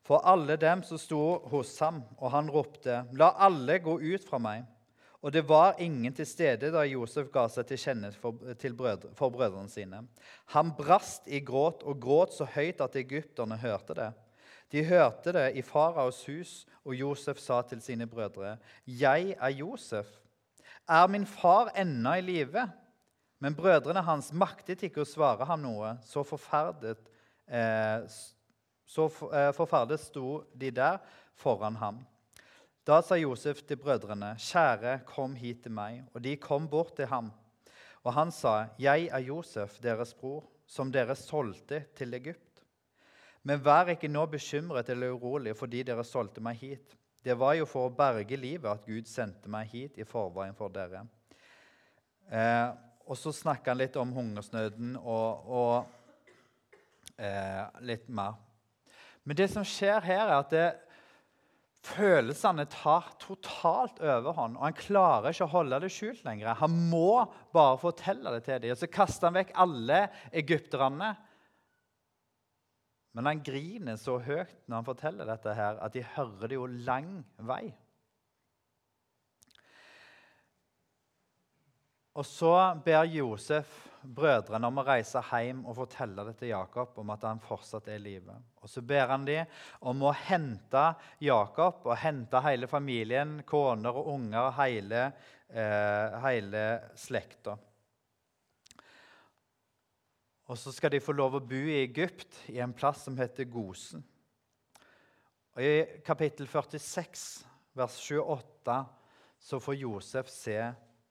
For 0.04 0.20
alle 0.28 0.58
dem 0.60 0.82
som 0.84 1.00
sto 1.00 1.22
hos 1.48 1.72
ham, 1.80 2.02
og 2.18 2.34
han 2.36 2.52
ropte, 2.52 3.06
'La 3.16 3.30
alle 3.48 3.78
gå 3.78 3.96
ut 3.96 4.28
fra 4.28 4.38
meg.' 4.38 4.68
Og 5.22 5.32
det 5.32 5.48
var 5.48 5.80
ingen 5.80 6.12
til 6.12 6.26
stede 6.26 6.70
da 6.70 6.84
Josef 6.84 7.32
ga 7.32 7.48
seg 7.48 7.64
til 7.66 7.80
kjenne 7.80 8.12
for, 8.12 8.36
brødre, 8.36 9.14
for 9.14 9.30
brødrene 9.30 9.72
sine. 9.72 10.04
Han 10.52 10.76
brast 10.76 11.24
i 11.28 11.40
gråt 11.40 11.82
og 11.82 11.96
gråt 11.98 12.36
så 12.36 12.44
høyt 12.44 12.80
at 12.84 13.00
egypterne 13.00 13.56
hørte 13.56 13.94
det. 13.94 14.12
De 14.72 14.82
hørte 14.84 15.32
det 15.32 15.46
i 15.56 15.62
faraos 15.62 16.24
hus, 16.26 16.66
og 16.84 16.94
Josef 16.94 17.38
sa 17.38 17.60
til 17.62 17.82
sine 17.82 18.06
brødre.: 18.06 18.56
Jeg 18.86 19.36
er 19.38 19.48
Josef. 19.48 20.06
Er 20.88 21.06
min 21.06 21.26
far 21.26 21.72
ennå 21.76 22.12
i 22.14 22.20
live? 22.20 22.70
Men 23.38 23.54
brødrene 23.54 24.02
hans 24.02 24.32
maktet 24.32 24.82
ikke 24.86 25.02
å 25.04 25.08
svare 25.08 25.44
ham 25.44 25.60
noe. 25.62 25.96
Så 26.06 26.24
forferdet, 26.24 27.10
eh, 27.46 28.06
så 28.86 29.08
eh, 29.32 29.52
forferdet 29.52 30.00
sto 30.00 30.44
de 30.54 30.70
der 30.70 30.98
foran 31.36 31.76
ham. 31.76 32.00
Da 32.86 33.00
sa 33.02 33.18
Josef 33.18 33.62
til 33.66 33.76
brødrene, 33.76 34.36
'Kjære, 34.38 35.00
kom 35.06 35.34
hit 35.34 35.62
til 35.62 35.72
meg.' 35.72 36.04
Og 36.14 36.22
de 36.22 36.36
kom 36.36 36.68
bort 36.68 36.96
til 36.96 37.06
ham. 37.06 37.32
Og 38.04 38.12
han 38.14 38.30
sa, 38.30 38.66
'Jeg 38.78 39.08
er 39.12 39.18
Josef, 39.18 39.78
deres 39.82 40.14
bror, 40.14 40.44
som 40.66 40.92
dere 40.92 41.14
solgte 41.14 41.84
til 41.96 42.14
Egypt.' 42.14 42.45
Men 43.46 43.62
vær 43.62 43.92
ikke 43.92 44.10
nå 44.10 44.24
bekymret 44.30 44.88
eller 44.90 45.14
urolig 45.14 45.54
fordi 45.58 45.84
dere 45.86 46.04
solgte 46.06 46.42
meg 46.42 46.58
hit. 46.58 46.96
Det 47.22 47.34
var 47.38 47.54
jo 47.58 47.66
for 47.66 47.88
å 47.88 47.94
berge 47.94 48.38
livet 48.38 48.66
at 48.70 48.86
Gud 48.86 49.06
sendte 49.10 49.50
meg 49.50 49.70
hit 49.70 49.98
i 49.98 50.06
forveien 50.06 50.54
for 50.58 50.72
dere. 50.74 51.04
Eh, 52.30 52.70
og 53.06 53.18
så 53.18 53.30
snakker 53.34 53.70
han 53.70 53.80
litt 53.80 53.98
om 53.98 54.14
hungersnøden 54.14 54.96
og, 54.98 55.46
og 55.46 57.22
eh, 57.22 57.62
litt 57.86 58.08
mer. 58.10 58.34
Men 59.26 59.38
det 59.38 59.48
som 59.50 59.66
skjer 59.66 60.02
her, 60.06 60.26
er 60.26 60.36
at 60.40 60.52
det, 60.54 60.66
Følelsene 61.86 62.64
tar 62.66 63.12
totalt 63.22 64.00
overhånd, 64.02 64.56
og 64.58 64.64
han 64.64 64.74
klarer 64.74 65.30
ikke 65.30 65.46
å 65.46 65.52
holde 65.52 65.78
det 65.84 65.90
skjult 65.94 66.24
lenger. 66.26 66.56
Han 66.58 66.72
må 66.90 67.22
bare 67.54 67.78
fortelle 67.78 68.32
det 68.34 68.42
til 68.48 68.58
dem. 68.64 68.72
Og 68.74 68.80
så 68.80 68.88
kaster 68.90 69.28
han 69.28 69.36
vekk 69.38 69.52
alle 69.62 70.00
egypterne. 70.34 71.12
Men 73.16 73.30
han 73.30 73.40
griner 73.40 73.96
så 73.96 74.18
høyt 74.20 74.52
når 74.68 74.76
han 74.76 74.86
forteller 74.86 75.28
dette, 75.30 75.56
her, 75.56 75.78
at 75.80 75.94
de 75.96 76.04
hører 76.04 76.50
det 76.52 76.58
jo 76.58 76.66
lang 76.84 77.22
vei. 77.48 77.64
Og 82.16 82.24
så 82.28 82.52
ber 82.84 83.08
Josef 83.08 83.72
brødrene 84.16 84.68
om 84.68 84.80
å 84.80 84.84
reise 84.86 85.20
hjem 85.30 85.64
og 85.64 85.78
fortelle 85.78 86.24
det 86.28 86.36
til 86.40 86.52
Jakob 86.52 86.96
om 87.00 87.12
at 87.12 87.24
han 87.28 87.40
fortsatt 87.42 87.88
er 87.88 87.98
i 87.98 88.04
live. 88.04 88.36
Og 88.60 88.70
så 88.70 88.82
ber 88.84 89.08
han 89.10 89.24
dem 89.26 89.48
om 89.88 90.04
å 90.04 90.12
hente 90.16 90.84
Jakob 91.24 91.88
og 91.88 91.96
hente 92.00 92.40
hele 92.44 92.68
familien, 92.70 93.40
koner 93.48 93.96
og 93.96 94.12
unger, 94.14 94.52
hele, 94.60 95.02
eh, 95.48 96.20
hele 96.24 96.66
slekta. 97.00 97.56
Og 100.46 100.58
så 100.58 100.72
skal 100.72 100.92
de 100.94 101.02
få 101.02 101.14
lov 101.16 101.38
å 101.38 101.42
bo 101.42 101.58
i 101.58 101.80
Egypt, 101.82 102.44
i 102.52 102.60
en 102.62 102.74
plass 102.74 103.02
som 103.06 103.16
heter 103.18 103.48
Gosen. 103.50 104.04
Og 105.56 105.64
I 105.64 106.02
kapittel 106.06 106.46
46, 106.46 107.24
vers 107.74 107.96
28, 107.96 108.76
så 109.40 109.60
får 109.60 109.80
Josef 109.80 110.30
se 110.30 110.60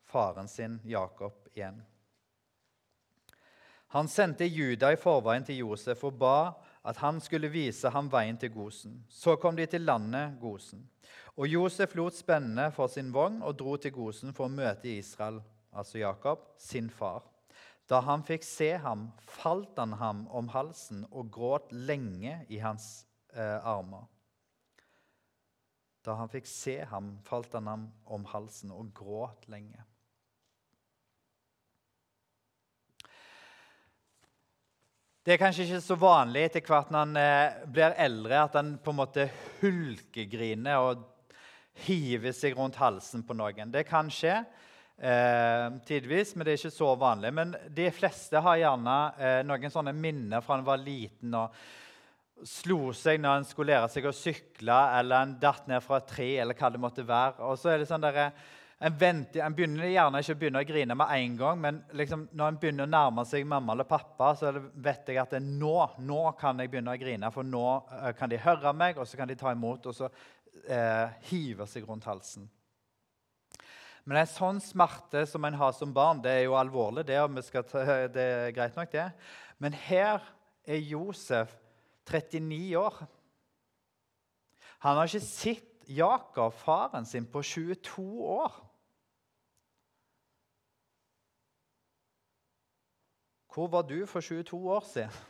faren 0.08 0.48
sin 0.48 0.80
Jakob 0.86 1.50
igjen. 1.54 1.82
Han 3.95 4.08
sendte 4.12 4.48
Juda 4.48 4.91
i 4.91 5.00
forveien 5.00 5.45
til 5.48 5.62
Josef 5.63 6.04
og 6.08 6.17
ba 6.19 6.38
at 6.86 7.00
han 7.02 7.19
skulle 7.24 7.52
vise 7.52 7.89
ham 7.89 8.10
veien 8.12 8.38
til 8.38 8.52
Gosen. 8.54 8.98
Så 9.10 9.38
kom 9.41 9.56
de 9.58 9.65
til 9.65 9.86
landet 9.88 10.36
Gosen. 10.41 10.84
Og 11.36 11.48
Josef 11.50 11.95
lot 11.98 12.15
spenne 12.15 12.69
for 12.76 12.91
sin 12.91 13.12
vogn 13.13 13.41
og 13.43 13.58
dro 13.60 13.76
til 13.82 13.93
Gosen 13.95 14.36
for 14.36 14.48
å 14.48 14.54
møte 14.54 14.91
Israel, 14.91 15.41
altså 15.74 16.00
Jakob, 16.04 16.45
sin 16.58 16.89
far. 16.89 17.26
Da 17.89 18.02
han 18.02 18.24
fikk 18.26 18.45
se 18.45 18.71
ham, 18.82 19.10
falt 19.30 19.78
han 19.78 19.93
ham 20.00 20.26
om 20.34 20.50
halsen 20.50 21.04
og 21.12 21.30
gråt 21.34 21.74
lenge 21.74 22.39
i 22.50 22.58
hans 22.63 23.06
eh, 23.36 23.60
armer. 23.62 24.08
Da 26.06 26.15
han 26.17 26.30
fikk 26.30 26.50
se 26.50 26.80
ham, 26.89 27.15
falt 27.26 27.54
han 27.54 27.69
ham 27.69 27.89
om 28.06 28.26
halsen 28.30 28.74
og 28.74 28.89
gråt 28.98 29.45
lenge. 29.50 29.86
Det 35.26 35.34
er 35.34 35.41
kanskje 35.41 35.63
ikke 35.65 35.82
så 35.82 35.95
vanlig 35.98 36.43
etter 36.45 36.62
hvert 36.65 36.91
når 36.93 37.02
han 37.02 37.17
eh, 37.17 37.62
blir 37.74 37.95
eldre, 37.98 38.43
at 38.45 38.58
han 38.60 38.76
på 38.78 38.93
en 38.93 39.00
måte 39.00 39.24
hulkegriner 39.62 40.82
og 40.86 41.06
hiver 41.86 42.34
seg 42.34 42.54
rundt 42.58 42.78
halsen 42.78 43.26
på 43.26 43.34
noen. 43.38 43.74
Det 43.74 43.88
kan 43.89 44.10
skje 44.13 44.43
eh, 44.97 45.69
tidvis, 45.88 46.36
men 46.36 46.45
det 46.45 46.53
er 46.53 46.62
ikke 46.62 46.75
så 46.75 46.91
vanlig. 46.99 47.34
Men 47.36 47.55
de 47.75 47.88
fleste 47.95 48.41
har 48.41 48.62
gjerne 48.62 48.99
eh, 49.19 49.39
noen 49.47 49.73
sånne 49.73 49.95
minner 49.95 50.45
fra 50.45 50.58
han 50.58 50.67
var 50.67 50.84
liten 50.84 51.36
og 51.39 51.55
slo 52.43 52.91
seg 52.95 53.21
når 53.23 53.38
han 53.38 53.47
skulle 53.47 53.71
lære 53.71 53.89
seg 53.93 54.10
å 54.10 54.15
sykle, 54.15 54.75
eller 54.99 55.23
han 55.23 55.38
datt 55.39 55.69
ned 55.71 55.84
fra 55.84 56.01
et 56.01 56.10
tre, 56.10 56.29
eller 56.43 56.58
hva 56.58 56.71
det 56.71 56.81
måtte 56.84 57.08
være. 57.08 57.47
Og 57.47 57.60
så 57.60 57.71
er 57.71 57.81
det 57.81 57.88
sånn 57.89 58.03
der, 58.03 58.19
en, 58.75 58.97
venter, 58.99 59.39
en, 59.45 59.55
begynner 59.55 59.88
gjerne 59.88 60.19
ikke 60.19 60.36
å 60.36 60.39
begynne 60.41 60.63
å 60.63 60.67
grine 60.67 60.97
med 60.99 61.13
en 61.15 61.38
gang, 61.39 61.62
men 61.63 61.79
liksom 61.95 62.27
når 62.36 62.51
en 62.51 62.60
begynner 62.60 62.89
å 62.89 62.91
nærme 62.91 63.23
seg 63.29 63.47
mamma 63.47 63.73
eller 63.73 63.88
pappa, 63.88 64.34
så 64.36 64.51
vet 64.51 65.08
jeg 65.08 65.21
at 65.21 65.38
nå, 65.41 65.77
nå 66.03 66.23
kan 66.39 66.60
jeg 66.60 66.73
begynne 66.73 66.95
å 66.95 66.99
grine, 66.99 67.31
for 67.31 67.47
nå 67.47 67.65
uh, 67.88 68.12
kan 68.19 68.31
de 68.31 68.41
høre 68.43 68.75
meg, 68.75 68.99
og 68.99 69.08
så 69.08 69.21
kan 69.21 69.31
de 69.31 69.39
ta 69.39 69.55
imot, 69.55 69.88
og 69.88 69.95
så 69.95 70.12
eh, 70.67 71.15
hive 71.29 71.67
seg 71.69 71.88
rundt 71.88 72.08
halsen. 72.10 72.49
Men 74.05 74.21
en 74.21 74.29
sånn 74.29 74.61
smerte 74.61 75.23
som 75.25 75.45
en 75.47 75.57
har 75.57 75.73
som 75.73 75.93
barn, 75.93 76.21
det 76.21 76.29
er 76.29 76.43
jo 76.45 76.57
alvorlig, 76.59 77.07
det, 77.07 77.17
ta, 77.71 77.85
det 78.13 78.25
er 78.25 78.51
greit 78.53 78.77
nok, 78.77 78.91
det. 78.93 79.07
Men 79.57 79.73
her 79.87 80.21
er 80.65 80.83
Josef 80.85 81.55
39 82.05 82.75
år. 82.77 82.99
Han 84.85 84.99
har 84.99 85.09
ikke 85.09 85.25
sett 85.25 85.71
Jakob, 85.89 86.53
faren 86.53 87.05
sin, 87.05 87.25
på 87.29 87.41
22 87.41 88.05
år. 88.35 88.61
Hvor 93.55 93.69
var 93.71 93.85
du 93.87 94.05
for 94.05 94.21
22 94.21 94.59
år 94.69 94.85
siden? 94.89 95.21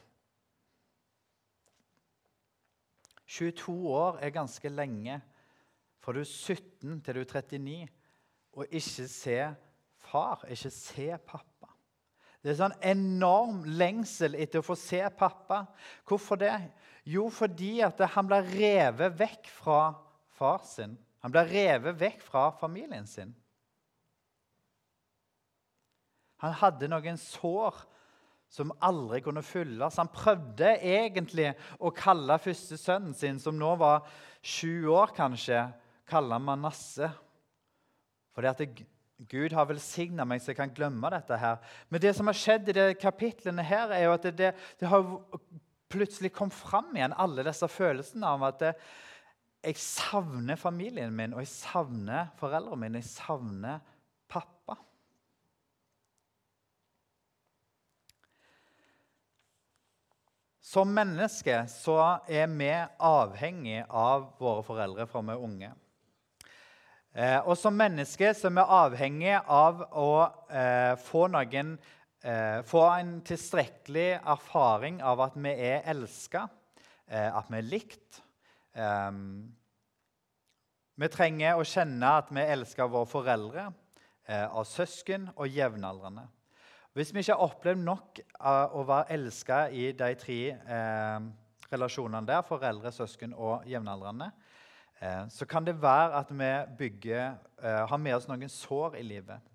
22 3.26 3.76
år 3.92 4.20
er 4.24 4.36
ganske 4.36 4.70
lenge 4.70 5.20
fra 6.04 6.14
du 6.14 6.22
er 6.22 6.30
17 6.30 7.02
til 7.04 7.18
du 7.18 7.22
er 7.24 7.30
39 7.42 7.88
og 8.56 8.66
ikke 8.72 9.08
se 9.12 9.40
far, 10.08 10.46
ikke 10.52 10.72
se 10.72 11.08
pappa. 11.28 11.72
Det 12.46 12.54
er 12.54 12.60
sånn 12.60 12.76
enorm 12.86 13.64
lengsel 13.66 14.38
etter 14.38 14.62
å 14.62 14.66
få 14.66 14.76
se 14.78 15.02
pappa. 15.18 15.64
Hvorfor 16.06 16.38
det? 16.40 16.54
Jo, 17.10 17.26
fordi 17.34 17.80
at 17.86 18.00
han 18.14 18.30
ble 18.30 18.44
revet 18.46 19.18
vekk 19.18 19.50
fra 19.50 19.80
far 20.38 20.62
sin. 20.68 20.94
Han 21.26 21.34
ble 21.34 21.42
revet 21.50 21.98
vekk 21.98 22.22
fra 22.22 22.52
familien 22.60 23.08
sin. 23.10 23.34
Han 26.44 26.54
hadde 26.60 26.90
noen 26.92 27.18
sår 27.18 27.82
som 28.52 28.74
aldri 28.86 29.24
kunne 29.26 29.42
fylles. 29.42 29.98
Han 29.98 30.12
prøvde 30.14 30.76
egentlig 30.78 31.50
å 31.82 31.90
kalle 31.96 32.38
første 32.40 32.78
sønnen 32.78 33.16
sin, 33.18 33.42
som 33.42 33.58
nå 33.58 33.74
var 33.82 34.06
sju 34.46 34.86
år 34.94 35.16
kanskje, 35.18 35.66
kalle 36.06 36.38
Manasse. 36.40 37.10
Fordi 38.36 38.52
at 38.52 38.84
Gud 39.32 39.56
har 39.56 39.68
velsigna 39.70 40.26
meg 40.28 40.42
så 40.44 40.52
jeg 40.52 40.60
kan 40.60 40.74
glemme 40.76 41.10
dette. 41.14 41.38
her. 41.40 41.58
Men 41.90 42.02
det 42.04 42.16
som 42.18 42.28
har 42.28 42.36
skjedd 42.36 42.70
i 42.70 42.76
de 42.76 42.88
kapitlene 43.00 43.64
her, 43.64 43.94
er 43.96 44.06
jo 44.06 44.16
at 44.18 44.28
det, 44.36 44.52
det 44.80 44.92
har 44.92 45.06
plutselig 45.90 46.34
kommet 46.36 46.58
fram 46.58 46.92
igjen, 46.96 47.16
alle 47.16 47.46
disse 47.48 47.68
følelsene 47.72 48.28
av 48.28 48.44
at 48.50 48.60
det, 48.60 48.74
jeg 49.66 49.80
savner 49.82 50.60
familien 50.62 51.14
min, 51.16 51.34
og 51.34 51.42
jeg 51.42 51.50
savner 51.50 52.28
foreldrene 52.38 52.84
mine. 52.84 53.00
Jeg 53.02 53.10
savner 53.10 53.80
pappa. 54.30 54.76
Som 60.62 60.92
mennesker 60.94 61.66
så 61.72 61.98
er 62.28 62.46
vi 62.52 62.70
avhengig 63.00 63.80
av 63.88 64.36
våre 64.42 64.62
foreldre 64.66 65.08
fra 65.10 65.24
vi 65.24 65.34
er 65.34 65.48
unge. 65.48 65.72
Eh, 67.16 67.38
og 67.48 67.56
som 67.56 67.78
mennesker 67.80 68.34
som 68.36 68.58
er 68.60 68.72
avhengig 68.76 69.38
av 69.40 69.86
å 69.96 70.10
eh, 70.52 70.98
få, 71.00 71.30
noen, 71.32 71.70
eh, 72.28 72.58
få 72.68 72.82
en 72.90 73.14
tilstrekkelig 73.24 74.18
erfaring 74.20 74.98
av 75.00 75.22
at 75.24 75.38
vi 75.40 75.54
er 75.70 75.88
elska, 75.94 76.42
eh, 77.08 77.30
at 77.32 77.48
vi 77.48 77.62
er 77.62 77.70
likt. 77.70 78.20
Eh, 78.76 79.22
vi 81.00 81.10
trenger 81.14 81.56
å 81.56 81.64
kjenne 81.64 82.10
at 82.20 82.36
vi 82.36 82.44
elsker 82.44 82.92
våre 82.92 83.08
foreldre, 83.08 83.70
eh, 84.28 84.44
av 84.52 84.68
søsken 84.68 85.30
og 85.38 85.48
jevnaldrende. 85.48 86.28
Hvis 87.00 87.14
vi 87.16 87.24
ikke 87.24 87.40
har 87.40 87.48
opplevd 87.48 87.84
nok 87.84 88.20
av 88.42 88.76
å 88.76 88.84
være 88.92 89.16
elska 89.16 89.62
i 89.72 89.94
de 89.96 90.12
tre 90.20 90.42
eh, 90.52 91.32
relasjonene 91.72 92.28
der, 92.28 92.44
foreldre, 92.44 92.92
søsken 92.92 93.32
og 93.40 93.64
jevnaldrende, 93.72 94.34
eh, 94.36 94.45
så 95.30 95.46
kan 95.46 95.66
det 95.66 95.76
være 95.82 96.22
at 96.22 96.32
vi 96.32 96.52
bygger, 96.78 97.36
eh, 97.62 97.84
har 97.90 97.98
med 97.98 98.16
oss 98.16 98.28
noen 98.30 98.50
sår 98.50 98.96
i 99.00 99.04
livet. 99.04 99.52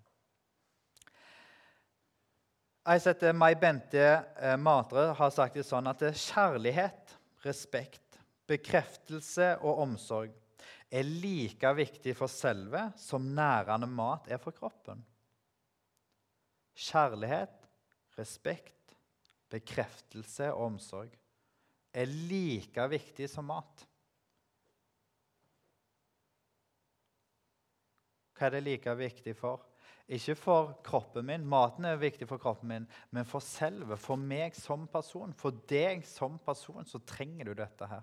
Jeg 2.81 3.01
setter 3.03 3.33
Mai 3.37 3.53
Bente 3.55 4.05
eh, 4.41 4.57
Matre 4.57 5.11
har 5.17 5.33
sagt 5.33 5.57
det 5.57 5.65
sånn 5.67 5.89
at 5.89 6.01
kjærlighet, 6.01 7.17
respekt, 7.45 8.19
bekreftelse 8.49 9.55
og 9.61 9.83
omsorg 9.83 10.31
er 10.91 11.07
like 11.07 11.73
viktig 11.77 12.13
for 12.17 12.31
selve 12.31 12.89
som 12.99 13.29
nærende 13.35 13.87
mat 13.87 14.27
er 14.29 14.41
for 14.41 14.53
kroppen. 14.55 14.99
Kjærlighet, 16.75 17.53
respekt, 18.17 18.95
bekreftelse 19.51 20.51
og 20.51 20.71
omsorg 20.71 21.15
er 21.93 22.09
like 22.09 22.87
viktig 22.91 23.29
som 23.29 23.49
mat. 23.51 23.85
Hva 28.41 28.47
er 28.49 28.55
det 28.55 28.63
like 28.65 28.93
viktig 28.97 29.35
for? 29.37 29.61
Ikke 30.09 30.33
for 30.33 30.71
kroppen 30.81 31.27
min, 31.27 31.43
maten 31.45 31.85
er 31.85 31.99
viktig 32.01 32.25
for 32.25 32.41
kroppen 32.41 32.71
min, 32.71 32.87
men 33.13 33.27
for 33.29 33.43
selve, 33.45 33.93
for 34.01 34.17
meg 34.17 34.55
som 34.57 34.87
person. 34.89 35.35
For 35.37 35.53
deg 35.69 36.01
som 36.09 36.39
person 36.41 36.87
så 36.89 36.97
trenger 37.05 37.51
du 37.51 37.53
dette 37.59 37.85
her. 37.85 38.01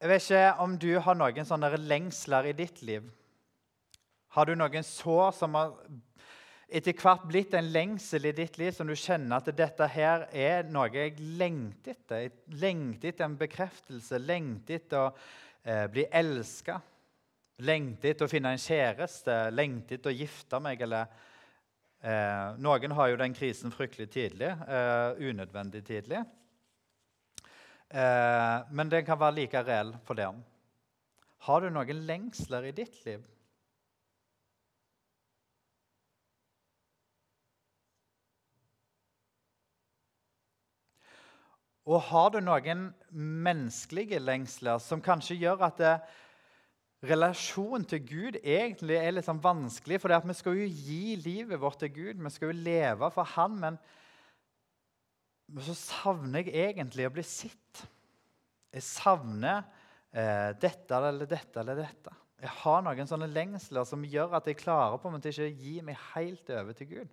Jeg 0.00 0.12
vet 0.14 0.24
ikke 0.30 0.48
om 0.64 0.78
du 0.80 0.90
har 1.04 1.20
noen 1.20 1.46
sånne 1.52 1.70
lengsler 1.84 2.48
i 2.48 2.56
ditt 2.56 2.80
liv. 2.80 3.04
Har 4.32 4.48
du 4.48 4.56
noen 4.56 4.88
sår 4.88 5.36
som 5.36 5.60
har 5.60 5.76
etter 6.68 6.96
hvert 6.96 7.26
blitt 7.28 7.54
en 7.54 7.68
lengsel 7.72 8.30
i 8.30 8.32
ditt 8.36 8.56
liv, 8.58 8.72
som 8.72 8.88
du 8.88 8.94
kjenner 8.96 9.36
at 9.36 9.50
dette 9.56 9.88
her 9.92 10.26
er 10.32 10.64
noe 10.72 10.88
jeg 10.92 11.18
lengter 11.38 11.94
etter? 11.94 12.24
Jeg 12.24 12.60
lengter 12.62 13.12
etter 13.12 13.26
en 13.26 13.36
bekreftelse, 13.40 14.20
lengter 14.22 14.80
etter 14.80 15.02
å 15.02 15.10
eh, 15.62 15.84
bli 15.92 16.06
elska. 16.10 16.80
Lengter 17.64 18.14
etter 18.14 18.26
å 18.26 18.32
finne 18.32 18.54
en 18.54 18.62
kjæreste, 18.62 19.36
lengter 19.54 19.98
etter 19.98 20.10
å 20.10 20.16
gifte 20.16 20.62
meg. 20.64 20.80
eller 20.86 21.12
eh, 22.00 22.56
Noen 22.64 22.96
har 22.96 23.12
jo 23.12 23.20
den 23.20 23.36
krisen 23.36 23.74
fryktelig 23.74 24.08
tidlig, 24.14 24.50
eh, 24.50 25.20
unødvendig 25.20 25.84
tidlig. 25.86 26.24
Eh, 27.94 28.56
men 28.74 28.90
den 28.90 29.06
kan 29.06 29.20
være 29.20 29.38
like 29.42 29.62
reell 29.62 29.94
for 30.08 30.18
dem. 30.18 30.40
Har 31.44 31.60
du 31.60 31.68
noen 31.70 32.06
lengsler 32.08 32.70
i 32.70 32.74
ditt 32.74 32.96
liv? 33.04 33.22
Og 41.84 42.00
har 42.08 42.30
du 42.32 42.38
noen 42.40 42.86
menneskelige 43.12 44.20
lengsler 44.22 44.80
som 44.80 45.02
kanskje 45.04 45.36
gjør 45.42 45.66
at 45.66 45.80
det, 45.82 45.96
relasjonen 47.04 47.84
til 47.84 48.00
Gud 48.08 48.38
egentlig 48.40 48.96
er 48.96 49.12
litt 49.12 49.26
sånn 49.26 49.42
vanskelig? 49.44 49.98
For 50.00 50.14
vi 50.24 50.36
skal 50.38 50.56
jo 50.62 50.68
gi 50.68 51.16
livet 51.20 51.60
vårt 51.60 51.82
til 51.82 51.92
Gud, 51.92 52.22
vi 52.24 52.32
skal 52.32 52.50
jo 52.50 52.64
leve 52.64 53.10
for 53.12 53.28
Han. 53.34 53.58
Men, 53.60 53.78
men 55.52 55.66
så 55.66 55.76
savner 55.76 56.48
jeg 56.48 56.70
egentlig 56.70 57.08
å 57.08 57.12
bli 57.12 57.26
sett. 57.28 57.84
Jeg 58.74 58.86
savner 58.86 59.60
eh, 60.10 60.50
dette 60.60 60.96
eller 60.96 61.28
dette 61.28 61.60
eller 61.60 61.84
dette. 61.84 62.14
Jeg 62.44 62.52
har 62.62 62.80
noen 62.84 63.08
sånne 63.08 63.28
lengsler 63.30 63.84
som 63.88 64.08
gjør 64.08 64.38
at 64.40 64.48
jeg 64.48 64.58
klarer 64.60 64.98
på 65.00 65.08
en 65.08 65.18
måte 65.18 65.30
ikke 65.30 65.46
å 65.46 65.60
gi 65.66 65.76
meg 65.84 66.00
helt 66.14 66.50
over 66.56 66.76
til 66.76 66.90
Gud. 66.96 67.12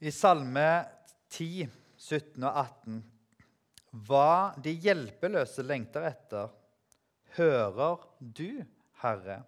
I 0.00 0.08
Salme 0.16 0.86
10, 1.28 1.66
17 2.00 2.44
og 2.48 2.54
18.: 2.56 3.00
Hva 4.08 4.54
de 4.64 4.72
hjelpeløse 4.72 5.60
lengter 5.60 6.06
etter, 6.08 6.54
hører 7.36 8.06
du, 8.18 8.62
Herre. 9.02 9.42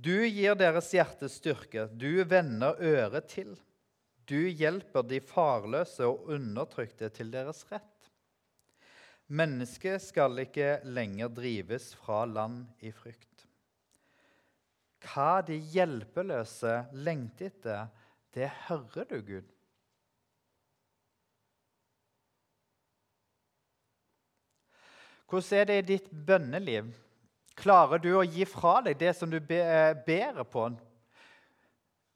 Du 0.00 0.14
gir 0.24 0.56
deres 0.56 0.88
hjerte 0.96 1.28
styrke, 1.28 1.90
du 1.92 2.24
vender 2.24 2.80
øret 2.80 3.28
til. 3.34 3.50
Du 4.24 4.48
hjelper 4.48 5.04
de 5.04 5.20
farløse 5.20 6.08
og 6.08 6.30
undertrykte 6.32 7.10
til 7.12 7.28
deres 7.34 7.66
rett. 7.68 8.08
Mennesket 9.28 10.00
skal 10.06 10.40
ikke 10.40 10.78
lenger 10.88 11.28
drives 11.36 11.90
fra 12.00 12.22
land 12.24 12.64
i 12.80 12.94
frykt. 12.96 13.44
Hva 15.04 15.44
de 15.44 15.60
hjelpeløse 15.74 16.78
lengter 16.96 17.52
etter, 17.52 17.92
det 18.34 18.50
hører 18.68 19.04
du, 19.10 19.20
Gud. 19.22 19.50
Hvordan 25.28 25.58
er 25.58 25.64
det 25.64 25.78
i 25.78 25.86
ditt 25.94 26.10
bønneliv? 26.26 26.92
Klarer 27.58 27.98
du 28.02 28.10
å 28.18 28.26
gi 28.26 28.44
fra 28.46 28.80
deg 28.84 28.98
det 28.98 29.14
som 29.16 29.30
du 29.30 29.38
ber 29.40 29.94
bærer 30.06 30.46
på? 30.46 30.68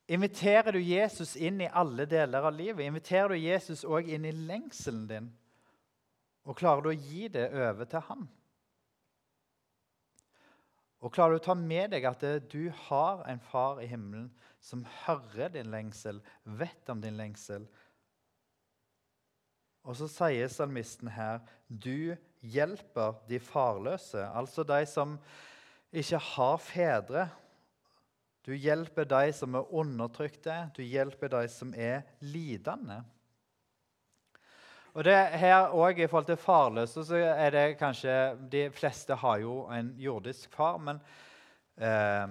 Inviterer 0.09 0.73
du 0.73 0.81
Jesus 0.81 1.37
inn 1.37 1.61
i 1.61 1.71
alle 1.71 2.07
deler 2.09 2.47
av 2.49 2.55
livet? 2.57 2.87
Inviterer 2.87 3.35
du 3.35 3.39
Jesus 3.39 3.85
òg 3.85 4.09
inn 4.09 4.25
i 4.25 4.33
lengselen 4.33 5.07
din? 5.11 5.31
Og 6.49 6.57
klarer 6.57 6.83
du 6.83 6.91
å 6.91 6.97
gi 6.97 7.29
det 7.29 7.51
over 7.53 7.89
til 7.91 8.05
ham? 8.09 8.29
Og 11.05 11.13
klarer 11.15 11.37
du 11.37 11.43
å 11.43 11.47
ta 11.51 11.55
med 11.55 11.93
deg 11.93 12.07
at 12.09 12.25
du 12.51 12.71
har 12.89 13.23
en 13.31 13.43
far 13.51 13.83
i 13.83 13.87
himmelen 13.87 14.31
som 14.61 14.85
hører 15.05 15.53
din 15.55 15.71
lengsel, 15.73 16.21
vet 16.45 16.91
om 16.91 17.01
din 17.03 17.19
lengsel. 17.19 17.67
Og 19.89 19.97
så 19.97 20.09
sier 20.11 20.51
salmisten 20.53 21.11
her 21.15 21.41
du 21.69 22.17
hjelper 22.41 23.21
de 23.29 23.41
farløse, 23.41 24.21
altså 24.21 24.65
de 24.67 24.83
som 24.89 25.17
ikke 25.93 26.21
har 26.35 26.57
fedre. 26.61 27.29
Du 28.47 28.53
hjelper 28.55 29.05
de 29.09 29.33
som 29.37 29.57
er 29.59 29.73
undertrykte, 29.75 30.57
du 30.77 30.83
hjelper 30.83 31.33
de 31.33 31.47
som 31.53 31.73
er 31.77 32.03
lidende. 32.21 33.03
Og 34.97 35.05
det 35.05 35.15
her 35.15 35.69
også, 35.69 36.03
I 36.03 36.07
forhold 36.07 36.27
til 36.27 36.41
farløse 36.43 37.05
så 37.05 37.17
er 37.17 37.51
det 37.51 37.79
kanskje 37.79 38.15
De 38.51 38.71
fleste 38.71 39.15
har 39.15 39.39
jo 39.39 39.61
en 39.71 39.93
jordisk 39.99 40.55
far, 40.55 40.79
men 40.79 41.01
eh, 41.77 42.27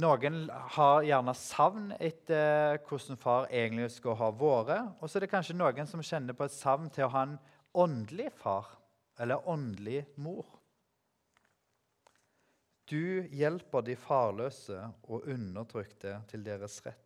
noen 0.00 0.46
har 0.76 1.02
gjerne 1.04 1.34
savn 1.36 1.90
etter 2.00 2.78
hvordan 2.86 3.18
far 3.20 3.50
egentlig 3.50 3.90
skulle 3.92 4.16
ha 4.16 4.30
vært. 4.32 4.96
Og 5.00 5.10
så 5.10 5.18
er 5.18 5.26
det 5.26 5.32
kanskje 5.34 5.58
noen 5.58 5.88
som 5.88 6.04
kjenner 6.04 6.36
på 6.36 6.46
et 6.48 6.54
savn 6.54 6.88
til 6.92 7.08
å 7.08 7.12
ha 7.12 7.26
en 7.26 7.38
åndelig 7.76 8.30
far 8.40 8.70
eller 9.20 9.48
åndelig 9.48 10.06
mor. 10.16 10.46
Du 12.88 13.28
hjelper 13.32 13.84
de 13.84 13.94
farløse 13.96 14.78
og 15.08 15.28
undertrykte 15.30 16.18
til 16.28 16.44
deres 16.44 16.80
rett. 16.84 16.98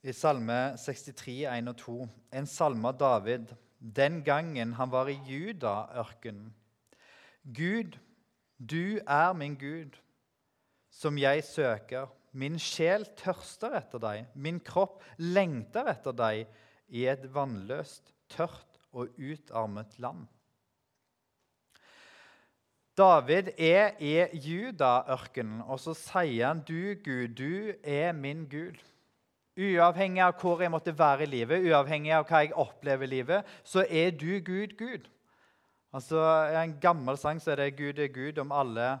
I 0.00 0.14
Salme 0.16 0.78
63, 0.80 1.42
1 1.44 1.68
og 1.68 1.76
2, 1.76 1.94
en 2.40 2.46
salme 2.48 2.88
av 2.88 2.96
David 2.96 3.50
den 3.80 4.22
gangen 4.24 4.74
han 4.76 4.92
var 4.92 5.08
i 5.08 5.18
Juda-ørkenen. 5.26 6.52
Gud, 7.44 7.96
du 8.58 9.00
er 9.06 9.32
min 9.32 9.56
Gud, 9.56 9.96
som 10.90 11.18
jeg 11.18 11.44
søker. 11.44 12.10
Min 12.32 12.58
sjel 12.62 13.06
tørster 13.18 13.72
etter 13.80 14.02
deg, 14.02 14.26
min 14.34 14.60
kropp 14.62 15.00
lengter 15.18 15.88
etter 15.90 16.14
deg 16.14 16.44
i 16.94 17.06
et 17.10 17.24
vannløst, 17.34 18.12
tørt 18.30 18.78
og 18.92 19.16
utarmet 19.18 19.96
land. 19.98 20.28
David 23.00 23.48
er 23.56 23.96
i 23.98 24.14
Juda-ørkenen, 24.36 25.62
og 25.64 25.80
så 25.80 25.94
sier 25.96 26.50
han, 26.50 26.60
'Du, 26.60 26.94
Gud, 27.04 27.28
du 27.34 27.72
er 27.82 28.12
min 28.12 28.44
Gud'. 28.44 28.82
Uavhengig 29.60 30.22
av 30.24 30.36
hvor 30.40 30.62
jeg 30.62 30.72
måtte 30.72 30.94
være 30.96 31.26
i 31.26 31.30
livet, 31.30 31.66
uavhengig 31.68 32.14
av 32.16 32.24
hva 32.28 32.44
jeg 32.44 32.54
opplever 32.56 33.04
i 33.04 33.14
livet, 33.18 33.48
så 33.64 33.84
er 33.84 34.14
du 34.16 34.38
Gud 34.44 34.76
Gud. 34.78 35.08
Altså, 35.92 36.20
I 36.52 36.56
en 36.62 36.76
gammel 36.80 37.18
sang 37.18 37.40
så 37.42 37.52
er 37.52 37.64
det 37.64 37.76
'Gud 37.76 37.98
er 37.98 38.12
Gud 38.14 38.38
om 38.38 38.52
alle 38.52 38.98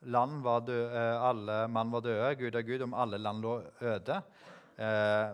land 0.00 0.42
var 0.42 0.60
døde, 0.66 0.90
eh, 0.90 1.28
alle 1.28 1.68
mann 1.68 1.92
var 1.92 2.00
døde'. 2.00 2.34
'Gud 2.34 2.54
er 2.54 2.62
Gud 2.62 2.82
om 2.82 2.94
alle 2.94 3.18
land 3.18 3.40
lå 3.40 3.62
øde'. 3.80 4.22
Eh, 4.78 5.28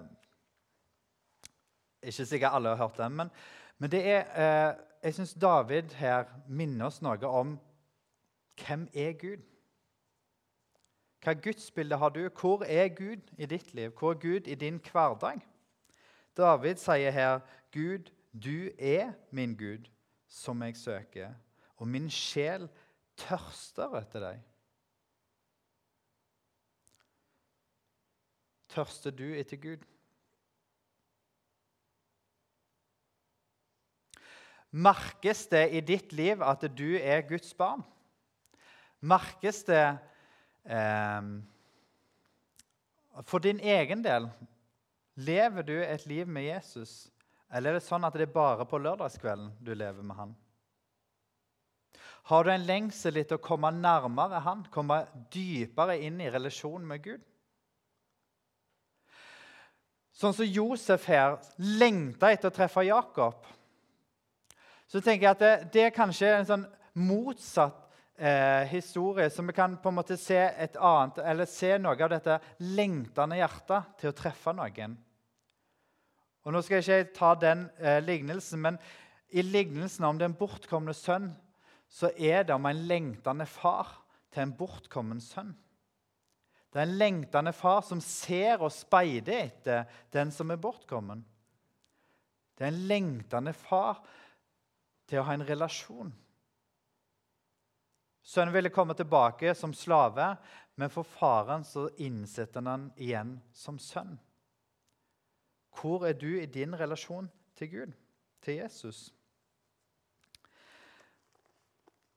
ikke 2.02 2.26
sikkert 2.26 2.54
alle 2.54 2.68
har 2.68 2.76
hørt 2.76 2.98
den, 2.98 3.12
men, 3.12 3.30
men 3.78 3.90
det 3.90 4.06
er, 4.06 4.24
eh, 4.36 4.74
jeg 5.02 5.14
syns 5.14 5.34
David 5.34 5.94
her 5.94 6.24
minner 6.48 6.86
oss 6.86 7.02
noe 7.02 7.26
om 7.26 7.58
hvem 8.66 8.88
er 8.94 9.12
Gud 9.12 9.42
hva 11.22 11.34
gudsbilde 11.38 11.96
har 11.96 12.10
du? 12.10 12.28
Hvor 12.28 12.64
er 12.66 12.88
Gud 12.88 13.30
i 13.38 13.46
ditt 13.46 13.74
liv? 13.74 13.92
Hvor 13.98 14.10
er 14.10 14.18
Gud 14.18 14.46
i 14.50 14.54
din 14.54 14.80
hverdag? 14.82 15.40
David 16.36 16.76
sier 16.76 17.10
her, 17.10 17.40
'Gud, 17.72 18.10
du 18.32 18.70
er 18.78 19.12
min 19.30 19.56
Gud, 19.56 19.88
som 20.28 20.62
jeg 20.62 20.76
søker.' 20.76 21.34
Og 21.76 21.88
min 21.88 22.10
sjel 22.10 22.68
tørster 23.16 23.96
etter 23.98 24.20
deg. 24.20 24.42
Tørster 28.68 29.10
du 29.10 29.26
etter 29.34 29.56
Gud? 29.56 29.82
Merkes 34.70 35.46
det 35.52 35.66
i 35.74 35.82
ditt 35.84 36.12
liv 36.12 36.42
at 36.42 36.64
du 36.78 36.94
er 36.96 37.26
Guds 37.28 37.54
barn? 37.54 37.82
Merkes 39.00 39.64
det 39.68 39.98
for 43.26 43.38
din 43.42 43.60
egen 43.60 44.04
del? 44.04 44.28
Lever 45.14 45.62
du 45.62 45.74
et 45.84 46.06
liv 46.06 46.28
med 46.28 46.46
Jesus, 46.46 47.10
eller 47.52 47.70
er 47.70 47.80
det 47.80 47.84
sånn 47.84 48.04
at 48.08 48.14
det 48.16 48.28
er 48.28 48.32
bare 48.32 48.64
på 48.68 48.80
lørdagskvelden 48.80 49.50
du 49.60 49.74
lever 49.74 50.02
med 50.02 50.16
han? 50.16 50.36
Har 52.30 52.44
du 52.44 52.52
en 52.52 52.64
lengsel 52.64 53.18
etter 53.18 53.36
å 53.36 53.42
komme 53.42 53.72
nærmere 53.74 54.40
han, 54.44 54.62
komme 54.70 55.02
dypere 55.34 55.98
inn 56.06 56.20
i 56.22 56.30
relasjonen 56.30 56.86
med 56.88 57.02
Gud? 57.04 57.24
Sånn 60.14 60.34
som 60.36 60.46
Josef 60.46 61.08
her 61.10 61.40
lengta 61.58 62.30
etter 62.30 62.52
å 62.52 62.54
treffe 62.54 62.84
Jakob 62.86 63.48
så 64.92 65.00
tenker 65.00 65.24
jeg 65.24 65.32
at 65.32 65.40
det, 65.40 65.52
det 65.72 65.84
er 65.86 65.94
kanskje 65.96 66.28
en 66.36 66.48
sånn 66.48 66.64
motsatt 67.00 67.81
eh, 68.22 68.64
historie, 68.70 69.30
som 69.30 69.46
vi 69.46 69.52
kan 69.52 69.76
på 69.82 69.90
en 69.90 69.98
måte 69.98 70.16
se 70.20 70.38
et 70.38 70.76
annet, 70.78 71.18
eller 71.26 71.48
se 71.50 71.74
noe 71.78 71.98
av 71.98 72.12
dette 72.12 72.38
lengtende 72.62 73.38
hjertet 73.40 73.96
til 74.00 74.12
å 74.12 74.16
treffe 74.16 74.54
noen. 74.56 74.94
Og 76.42 76.54
Nå 76.54 76.62
skal 76.62 76.80
jeg 76.80 77.06
ikke 77.06 77.16
ta 77.18 77.32
den 77.38 77.66
eh, 77.78 77.98
lignelsen, 78.02 78.62
men 78.62 78.78
i 79.32 79.42
lignelsen 79.42 80.06
om 80.06 80.20
den 80.20 80.36
bortkomne 80.38 80.94
sønn 80.94 81.30
så 81.92 82.10
er 82.16 82.46
det 82.46 82.54
om 82.54 82.66
en 82.68 82.86
lengtende 82.88 83.46
far 83.48 83.90
til 84.32 84.46
en 84.46 84.54
bortkommen 84.56 85.20
sønn. 85.22 85.52
Det 86.72 86.80
er 86.80 86.86
en 86.86 86.98
lengtende 87.00 87.52
far 87.52 87.82
som 87.84 88.00
ser 88.00 88.62
og 88.64 88.72
speider 88.72 89.42
etter 89.42 89.84
den 90.14 90.32
som 90.32 90.50
er 90.50 90.60
bortkommen. 90.60 91.20
Det 92.56 92.64
er 92.64 92.72
en 92.72 92.86
lengtende 92.88 93.52
far 93.56 94.00
til 95.08 95.20
å 95.20 95.26
ha 95.28 95.36
en 95.36 95.44
relasjon. 95.44 96.12
Sønnen 98.22 98.54
ville 98.54 98.70
komme 98.70 98.94
tilbake 98.94 99.54
som 99.54 99.74
slave, 99.74 100.36
men 100.74 100.90
for 100.90 101.02
faren 101.02 101.64
så 101.66 101.88
innsetter 101.98 102.62
han 102.66 102.90
igjen 102.96 103.40
som 103.52 103.78
sønn. 103.82 104.14
Hvor 105.74 106.06
er 106.06 106.14
du 106.14 106.28
i 106.38 106.46
din 106.46 106.76
relasjon 106.78 107.30
til 107.58 107.70
Gud, 107.70 107.92
til 108.42 108.60
Jesus? 108.60 109.10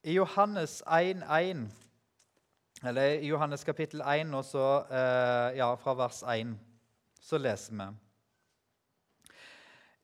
I 0.04 0.14
Johannes 0.14 0.84
1, 0.86 1.24
1, 1.24 1.66
eller 2.86 3.02
i 3.18 3.28
Johannes 3.28 3.64
kapittel 3.64 4.02
1, 4.02 4.34
også, 4.38 4.86
eh, 4.92 5.58
ja, 5.58 5.74
fra 5.76 5.94
vers 5.98 6.22
1, 6.24 6.54
så 7.22 7.38
leser 7.38 7.74
vi 7.74 7.88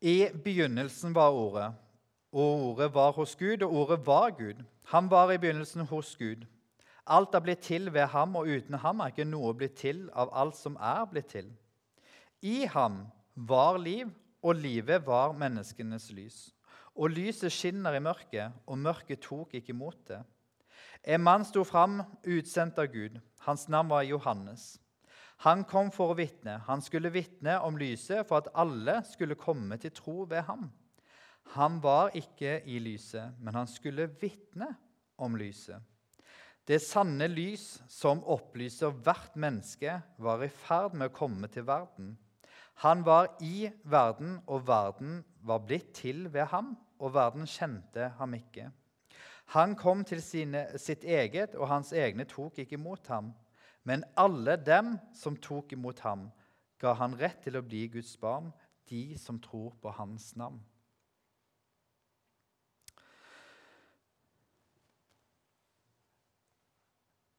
I 0.02 0.30
begynnelsen 0.44 1.14
var 1.16 1.30
Ordet, 1.30 1.74
og 2.32 2.64
ordet 2.70 2.94
var 2.94 3.12
hos 3.12 3.36
Gud, 3.36 3.64
og 3.64 3.74
ordet 3.74 4.06
var 4.06 4.30
Gud. 4.30 4.64
Han 4.84 5.10
var 5.12 5.32
i 5.32 5.38
begynnelsen 5.38 5.86
hos 5.86 6.16
Gud. 6.16 6.46
Alt 7.08 7.36
er 7.36 7.44
blitt 7.44 7.64
til 7.66 7.94
ved 7.94 8.08
ham, 8.14 8.36
og 8.36 8.48
uten 8.48 8.78
ham 8.80 9.00
er 9.00 9.12
ikke 9.12 9.28
noe 9.28 9.54
blitt 9.58 9.76
til 9.82 10.06
av 10.14 10.32
alt 10.34 10.56
som 10.56 10.78
er 10.80 11.06
blitt 11.12 11.32
til. 11.34 11.50
I 12.42 12.66
ham 12.72 13.08
var 13.36 13.78
liv, 13.78 14.10
og 14.42 14.56
livet 14.56 15.06
var 15.06 15.36
menneskenes 15.38 16.10
lys. 16.12 16.38
Og 16.96 17.12
lyset 17.14 17.52
skinner 17.52 17.96
i 17.96 18.04
mørket, 18.04 18.54
og 18.66 18.78
mørket 18.78 19.22
tok 19.22 19.54
ikke 19.54 19.76
imot 19.76 20.00
det. 20.08 20.22
En 21.04 21.22
mann 21.22 21.46
sto 21.46 21.64
fram, 21.66 22.02
utsendt 22.26 22.80
av 22.80 22.92
Gud. 22.94 23.20
Hans 23.46 23.68
navn 23.70 23.90
var 23.90 24.06
Johannes. 24.06 24.78
Han 25.42 25.64
kom 25.66 25.90
for 25.92 26.14
å 26.14 26.18
vitne. 26.18 26.60
Han 26.68 26.84
skulle 26.86 27.10
vitne 27.14 27.58
om 27.66 27.78
lyset 27.78 28.28
for 28.30 28.44
at 28.44 28.52
alle 28.54 29.00
skulle 29.10 29.40
komme 29.40 29.78
til 29.82 29.94
tro 29.98 30.28
ved 30.30 30.46
ham. 30.46 30.70
Han 31.56 31.80
var 31.84 32.16
ikke 32.16 32.62
i 32.66 32.80
lyset, 32.80 33.34
men 33.40 33.56
han 33.56 33.68
skulle 33.68 34.10
vitne 34.22 34.70
om 35.18 35.36
lyset. 35.36 35.82
Det 36.68 36.78
sanne 36.80 37.26
lys 37.28 37.82
som 37.90 38.22
opplyser 38.24 38.94
hvert 39.04 39.36
menneske, 39.36 39.98
var 40.22 40.44
i 40.46 40.50
ferd 40.54 40.94
med 40.94 41.10
å 41.10 41.16
komme 41.16 41.50
til 41.52 41.66
verden. 41.68 42.14
Han 42.86 43.04
var 43.06 43.34
i 43.42 43.70
verden, 43.84 44.38
og 44.48 44.68
verden 44.68 45.24
var 45.42 45.66
blitt 45.66 45.92
til 45.98 46.28
ved 46.34 46.48
ham, 46.54 46.76
og 47.02 47.14
verden 47.18 47.50
kjente 47.50 48.12
ham 48.18 48.38
ikke. 48.38 48.70
Han 49.52 49.76
kom 49.76 50.06
til 50.08 50.22
sine, 50.24 50.64
sitt 50.80 51.04
eget, 51.04 51.58
og 51.60 51.68
hans 51.68 51.92
egne 51.92 52.24
tok 52.30 52.62
ikke 52.62 52.78
imot 52.78 53.10
ham. 53.12 53.34
Men 53.84 54.06
alle 54.16 54.56
dem 54.56 54.96
som 55.18 55.36
tok 55.36 55.74
imot 55.74 56.00
ham, 56.06 56.30
ga 56.80 56.94
han 56.98 57.18
rett 57.20 57.42
til 57.44 57.58
å 57.58 57.66
bli 57.66 57.88
Guds 57.92 58.14
barn, 58.22 58.54
de 58.90 59.18
som 59.20 59.42
tror 59.42 59.74
på 59.82 59.92
hans 59.98 60.32
navn. 60.40 60.62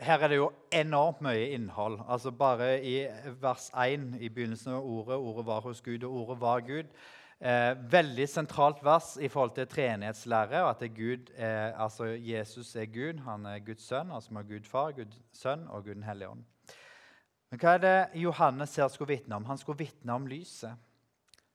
Her 0.03 0.19
er 0.19 0.29
det 0.29 0.37
jo 0.37 0.51
enormt 0.75 1.21
mye 1.23 1.53
innhold. 1.55 2.01
Altså 2.11 2.31
Bare 2.35 2.81
i 2.83 3.07
vers 3.41 3.69
1 3.71 4.17
i 4.21 4.29
begynnelsen 4.29 4.73
av 4.75 4.85
ordet 4.85 5.17
'Ordet 5.17 5.47
var 5.47 5.61
hos 5.61 5.81
Gud', 5.81 6.05
og 6.05 6.13
'ordet 6.13 6.41
var 6.41 6.61
Gud'. 6.61 6.89
Eh, 7.41 7.93
veldig 7.93 8.29
sentralt 8.29 8.85
vers 8.85 9.17
i 9.17 9.29
forhold 9.29 9.55
til 9.55 9.67
treenighetslære. 9.67 10.69
At 10.71 10.83
Gud 10.95 11.31
eh, 11.39 11.83
altså 11.83 12.05
Jesus 12.05 12.77
er 12.77 12.87
Gud. 12.87 13.19
Han 13.19 13.47
er 13.47 13.59
Guds 13.59 13.83
sønn, 13.83 14.11
altså 14.11 14.35
er 14.39 14.43
Gud 14.43 14.65
far, 14.65 14.91
Gud 14.91 15.15
sønn 15.33 15.69
og 15.69 15.85
Gud 15.85 15.95
den 15.95 16.03
hellige 16.03 16.29
ånd. 16.29 16.45
Men 17.51 17.61
hva 17.61 17.69
er 17.69 17.79
det 17.79 18.23
Johannes 18.23 18.77
her 18.77 18.89
skulle 18.89 19.09
vitne 19.17 19.37
om? 19.37 19.45
Han 19.45 19.59
skulle 19.59 19.79
vitne 19.79 20.13
om 20.13 20.27
lyset. 20.27 20.75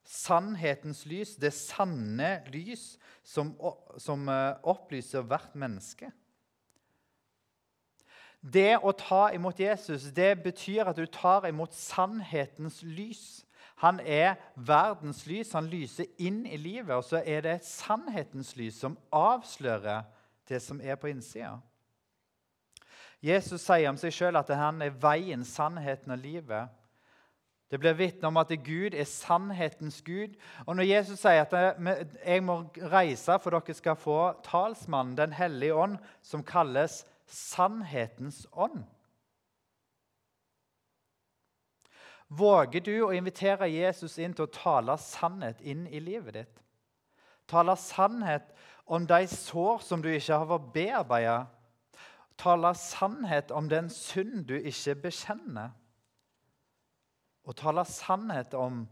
Sannhetens 0.03 1.05
lys, 1.05 1.36
det 1.36 1.53
sanne 1.53 2.41
lys 2.47 2.97
som, 3.23 3.55
som 3.97 4.29
eh, 4.29 4.55
opplyser 4.63 5.21
hvert 5.21 5.55
menneske. 5.55 6.12
Det 8.41 8.78
å 8.78 8.93
ta 8.95 9.28
imot 9.34 9.60
Jesus 9.60 10.12
det 10.15 10.36
betyr 10.43 10.88
at 10.88 10.97
du 10.97 11.06
tar 11.06 11.47
imot 11.50 11.73
sannhetens 11.73 12.82
lys. 12.86 13.43
Han 13.82 14.00
er 14.00 14.38
verdens 14.56 15.26
lys. 15.28 15.54
Han 15.54 15.69
lyser 15.69 16.06
inn 16.17 16.45
i 16.45 16.58
livet. 16.58 16.95
Og 16.95 17.04
så 17.06 17.21
er 17.26 17.43
det 17.45 17.60
sannhetens 17.65 18.56
lys 18.58 18.80
som 18.82 18.97
avslører 19.13 20.06
det 20.50 20.62
som 20.63 20.82
er 20.82 20.95
på 20.95 21.12
innsida. 21.12 21.58
Jesus 23.21 23.63
sier 23.65 23.89
om 23.89 23.97
seg 23.97 24.13
sjøl 24.13 24.38
at 24.38 24.50
han 24.54 24.82
er 24.86 24.97
veien, 25.02 25.43
sannheten 25.45 26.13
og 26.13 26.21
livet. 26.21 26.69
Det 27.67 27.82
blir 27.82 27.97
vitne 28.00 28.30
om 28.30 28.38
at 28.39 28.54
Gud 28.63 28.95
er 28.95 29.10
sannhetens 29.10 30.00
Gud. 30.06 30.38
Og 30.65 30.78
når 30.78 30.88
Jesus 30.88 31.19
sier 31.19 31.43
at 31.43 31.54
jeg 32.23 32.43
må 32.45 32.62
reise 32.93 33.36
for 33.43 33.58
dere 33.58 33.76
skal 33.76 33.97
få 34.00 34.19
talsmannen, 34.45 35.17
Den 35.17 35.34
hellige 35.34 35.76
ånd, 35.76 35.97
som 36.21 36.43
kalles 36.43 37.04
sannhetens 37.27 38.45
ånd. 38.51 38.83
Våger 42.27 42.83
du 42.83 42.93
å 43.05 43.13
invitere 43.15 43.69
Jesus 43.71 44.17
inn 44.19 44.33
til 44.35 44.47
å 44.47 44.51
tale 44.51 44.97
sannhet 44.99 45.61
inn 45.63 45.85
i 45.87 46.01
livet 46.03 46.35
ditt? 46.35 46.63
Tale 47.47 47.77
sannhet 47.79 48.49
om 48.85 49.05
de 49.07 49.21
sår 49.31 49.79
som 49.83 50.03
du 50.03 50.09
ikke 50.11 50.39
har 50.43 50.65
bearbeida. 50.73 51.37
Tale 52.37 52.73
sannhet 52.75 53.51
om 53.55 53.69
den 53.71 53.87
synd 53.89 54.43
du 54.49 54.57
ikke 54.57 54.97
bekjenner. 55.07 55.71
Og 57.47 57.55
tale 57.55 57.85
sannhet 57.87 58.53
om 58.59 58.83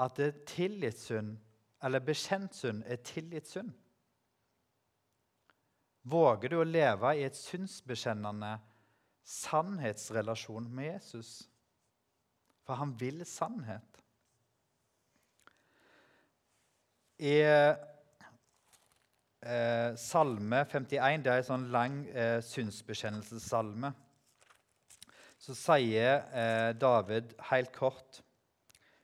at 0.00 0.16
det 0.16 0.26
er 0.30 0.44
tillitssynd, 0.48 1.36
eller 1.84 2.00
bekjent 2.00 2.56
synd, 2.56 2.82
er 2.86 2.96
tillitssynd. 3.04 3.72
Våger 6.02 6.48
du 6.48 6.56
å 6.60 6.64
leve 6.64 7.12
i 7.18 7.24
et 7.26 7.36
synsbekjennende 7.36 8.54
sannhetsrelasjon 9.26 10.68
med 10.72 10.94
Jesus? 10.94 11.48
For 12.64 12.74
han 12.80 12.94
vil 13.00 13.24
sannhet. 13.28 14.00
I 17.20 17.36
eh, 17.44 17.76
Salme 20.00 20.64
51, 20.64 21.24
det 21.26 21.32
er 21.34 21.42
en 21.42 21.50
sånn 21.50 21.68
lang 21.74 22.00
eh, 22.08 22.40
synsbekjennelsessalme, 22.48 23.92
så 25.40 25.56
sier 25.56 26.24
eh, 26.32 26.70
David 26.80 27.36
helt 27.50 27.72
kort 27.76 28.22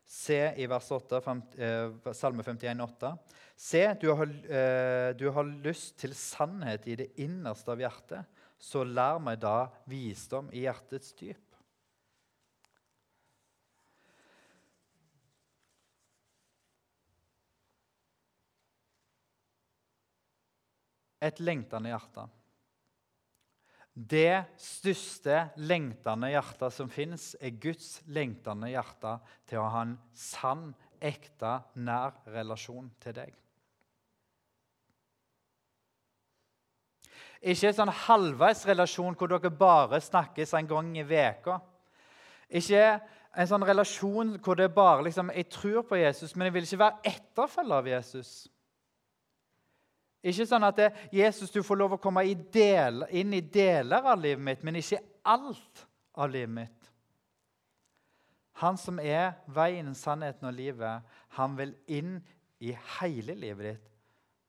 Se 0.07 0.38
i 0.55 0.66
vers 0.70 0.86
8, 0.94 1.18
eh, 1.59 2.12
Salme 2.14 2.42
51, 2.47 2.80
8. 2.80 3.09
Se, 3.57 3.80
du 4.00 4.11
har, 4.12 4.28
eh, 4.28 5.16
du 5.16 5.30
har 5.32 5.44
lyst 5.64 5.96
til 5.98 6.12
sannhet 6.14 6.84
i 6.86 6.96
det 7.00 7.09
innerste 7.16 7.72
av 7.72 7.80
hjertet. 7.80 8.28
Så 8.61 8.84
lær 8.84 9.18
meg 9.20 9.40
da 9.40 9.70
visdom 9.88 10.50
i 10.52 10.66
hjertets 10.66 11.14
dyp. 11.16 11.40
Et 21.24 21.40
lengtende 21.40 21.88
hjerte. 21.90 22.26
Det 23.96 24.44
største 24.61 25.46
lengtende 25.57 26.28
hjertet 26.28 26.74
som 26.76 26.92
fins, 26.92 27.30
er 27.40 27.57
Guds 27.57 28.02
lengtende 28.04 28.68
hjerte 28.68 29.16
til 29.48 29.62
å 29.62 29.70
ha 29.72 29.86
en 29.88 29.96
sann, 30.12 30.68
ekte, 31.00 31.57
nær 31.80 32.20
relasjon 32.28 32.92
til 33.00 33.16
deg. 33.16 33.45
Ikke 37.41 37.70
en 37.70 37.76
sånn 37.76 37.95
halvveis 38.07 38.64
relasjon 38.68 39.16
hvor 39.18 39.30
dere 39.30 39.53
bare 39.53 40.01
snakkes 40.03 40.55
en 40.57 40.68
gang 40.70 40.93
i 40.97 41.05
veka. 41.07 41.59
Ikke 42.49 42.84
en 43.37 43.49
sånn 43.51 43.66
relasjon 43.68 44.37
hvor 44.41 44.57
det 44.59 44.70
bare 44.74 45.05
liksom, 45.09 45.30
Jeg 45.34 45.49
tror 45.53 45.82
på 45.82 45.99
Jesus, 46.01 46.34
men 46.37 46.49
jeg 46.49 46.55
vil 46.55 46.68
ikke 46.68 46.84
være 46.84 47.12
etterfølger 47.12 47.76
av 47.76 47.91
Jesus. 47.91 48.30
Ikke 50.26 50.47
sånn 50.49 50.64
at 50.66 50.78
det, 50.80 50.89
Jesus, 51.14 51.53
du 51.55 51.62
får 51.62 51.78
lov 51.78 51.97
å 51.97 52.03
komme 52.03 52.24
del, 52.53 53.05
inn 53.11 53.34
i 53.37 53.41
deler 53.41 54.03
av 54.03 54.18
livet 54.18 54.43
mitt, 54.43 54.64
men 54.66 54.80
ikke 54.80 55.03
alt 55.22 55.84
av 56.16 56.32
livet 56.32 56.55
mitt. 56.57 56.91
Han 58.62 58.78
som 58.80 58.99
er 58.99 59.37
veien, 59.53 59.93
sannheten 59.95 60.49
og 60.49 60.57
livet, 60.57 61.05
han 61.37 61.59
vil 61.59 61.74
inn 61.93 62.16
i 62.64 62.72
hele 62.97 63.37
livet 63.37 63.68
ditt. 63.68 63.93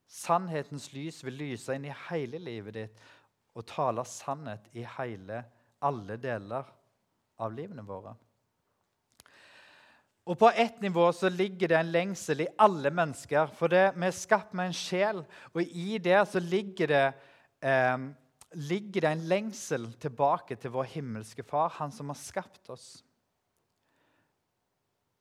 Sannhetens 0.08 0.91
lys 0.93 1.20
vil 1.26 1.36
lyse 1.41 1.76
inn 1.76 1.88
i 1.89 1.95
hele 2.08 2.39
livet 2.39 2.78
ditt 2.78 3.05
og 3.58 3.66
tale 3.68 4.03
sannhet 4.05 4.68
i 4.78 4.84
hele, 4.97 5.41
alle 5.82 6.18
deler 6.22 6.68
av 7.41 7.53
livene 7.53 7.84
våre. 7.86 8.14
Og 10.28 10.36
På 10.39 10.49
ett 10.49 10.82
nivå 10.82 11.08
så 11.16 11.30
ligger 11.32 11.72
det 11.72 11.78
en 11.80 11.91
lengsel 11.91 12.43
i 12.43 12.49
alle 12.60 12.91
mennesker. 12.91 13.47
For 13.55 13.72
det, 13.72 13.93
vi 13.95 14.10
er 14.10 14.16
skapt 14.16 14.53
med 14.58 14.70
en 14.70 14.76
sjel, 14.76 15.22
og 15.53 15.62
i 15.64 15.97
det 16.03 16.20
så 16.28 16.41
ligger 16.43 16.91
det, 16.91 17.05
eh, 17.62 17.97
ligger 18.53 19.01
det 19.01 19.12
en 19.12 19.28
lengsel 19.32 19.88
tilbake 19.99 20.55
til 20.60 20.72
vår 20.76 20.91
himmelske 20.97 21.43
Far, 21.43 21.70
Han 21.70 21.91
som 21.91 22.10
har 22.10 22.20
skapt 22.20 22.70
oss. 22.70 23.03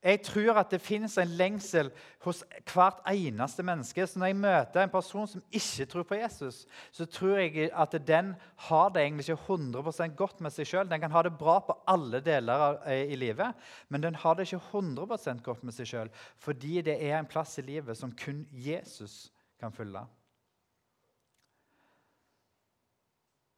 Jeg 0.06 0.20
tror 0.22 0.60
at 0.60 0.70
det 0.70 0.78
finnes 0.84 1.16
en 1.18 1.32
lengsel 1.34 1.88
hos 2.22 2.44
hvert 2.70 3.00
eneste 3.10 3.64
menneske. 3.66 4.04
Så 4.06 4.20
når 4.20 4.30
jeg 4.30 4.38
møter 4.38 4.84
en 4.84 4.92
person 4.92 5.26
som 5.26 5.42
ikke 5.50 5.86
tror 5.90 6.04
på 6.06 6.18
Jesus, 6.20 6.60
så 6.94 7.06
tror 7.10 7.40
jeg 7.42 7.70
at 7.74 7.96
den 8.06 8.34
har 8.68 8.92
det 8.94 9.02
egentlig 9.02 9.26
ikke 9.26 9.56
100% 9.56 10.14
godt 10.18 10.44
med 10.44 10.54
seg 10.54 10.68
sjøl. 10.70 10.86
Den 10.90 11.02
kan 11.02 11.14
ha 11.14 11.24
det 11.26 11.34
bra 11.38 11.56
på 11.64 11.74
alle 11.90 12.20
deler 12.22 12.78
eh, 12.86 13.10
i 13.10 13.18
livet, 13.18 13.56
men 13.88 14.04
den 14.04 14.14
har 14.22 14.36
det 14.38 14.46
ikke 14.46 14.62
100% 14.78 15.42
godt 15.42 15.64
med 15.66 15.74
seg 15.74 15.90
sjøl 15.90 16.12
fordi 16.38 16.84
det 16.86 17.00
er 17.02 17.18
en 17.18 17.26
plass 17.30 17.56
i 17.58 17.64
livet 17.66 17.98
som 17.98 18.12
kun 18.14 18.44
Jesus 18.52 19.32
kan 19.58 19.74
fylle. 19.74 20.04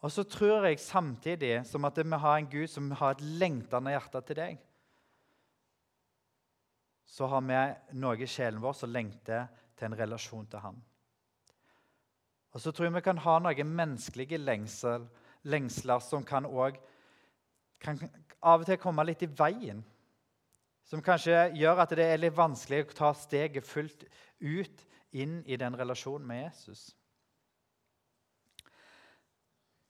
Og 0.01 0.13
så 0.15 0.23
tror 0.23 0.65
jeg 0.65 0.81
samtidig 0.81 1.67
som 1.67 1.85
at 1.85 1.99
vi 1.99 2.23
har 2.23 2.39
en 2.39 2.49
Gud 2.49 2.67
som 2.71 2.89
har 2.97 3.17
et 3.17 3.27
lengtende 3.43 3.93
hjerte 3.93 4.25
til 4.25 4.41
deg 4.41 4.65
så 7.09 7.27
har 7.27 7.41
vi 7.41 7.97
noe 7.97 8.21
i 8.21 8.29
sjelen 8.29 8.61
vår 8.61 8.75
som 8.77 8.93
lengter 8.93 9.49
til 9.79 9.89
en 9.89 9.97
relasjon 9.97 10.47
til 10.51 10.61
Han. 10.61 10.81
Og 12.53 12.61
så 12.61 12.73
tror 12.73 12.89
jeg 12.89 12.97
vi 12.99 13.05
kan 13.07 13.21
ha 13.25 13.39
noen 13.41 13.71
menneskelige 13.79 14.41
lengsel, 14.41 15.07
lengsler 15.49 16.03
som 16.05 16.25
kan, 16.25 16.45
òg 16.45 16.77
kan 17.81 18.01
av 18.43 18.61
og 18.61 18.69
til 18.69 18.81
komme 18.83 19.07
litt 19.09 19.25
i 19.25 19.31
veien. 19.41 19.81
Som 20.89 21.05
kanskje 21.05 21.49
gjør 21.57 21.83
at 21.85 21.97
det 21.97 22.05
er 22.09 22.21
litt 22.21 22.37
vanskelig 22.37 22.85
å 22.85 22.97
ta 23.01 23.13
steget 23.17 23.69
fullt 23.69 24.05
ut 24.41 24.85
inn 25.13 25.41
i 25.47 25.57
den 25.61 25.77
relasjonen 25.77 26.29
med 26.29 26.43
Jesus. 26.43 26.91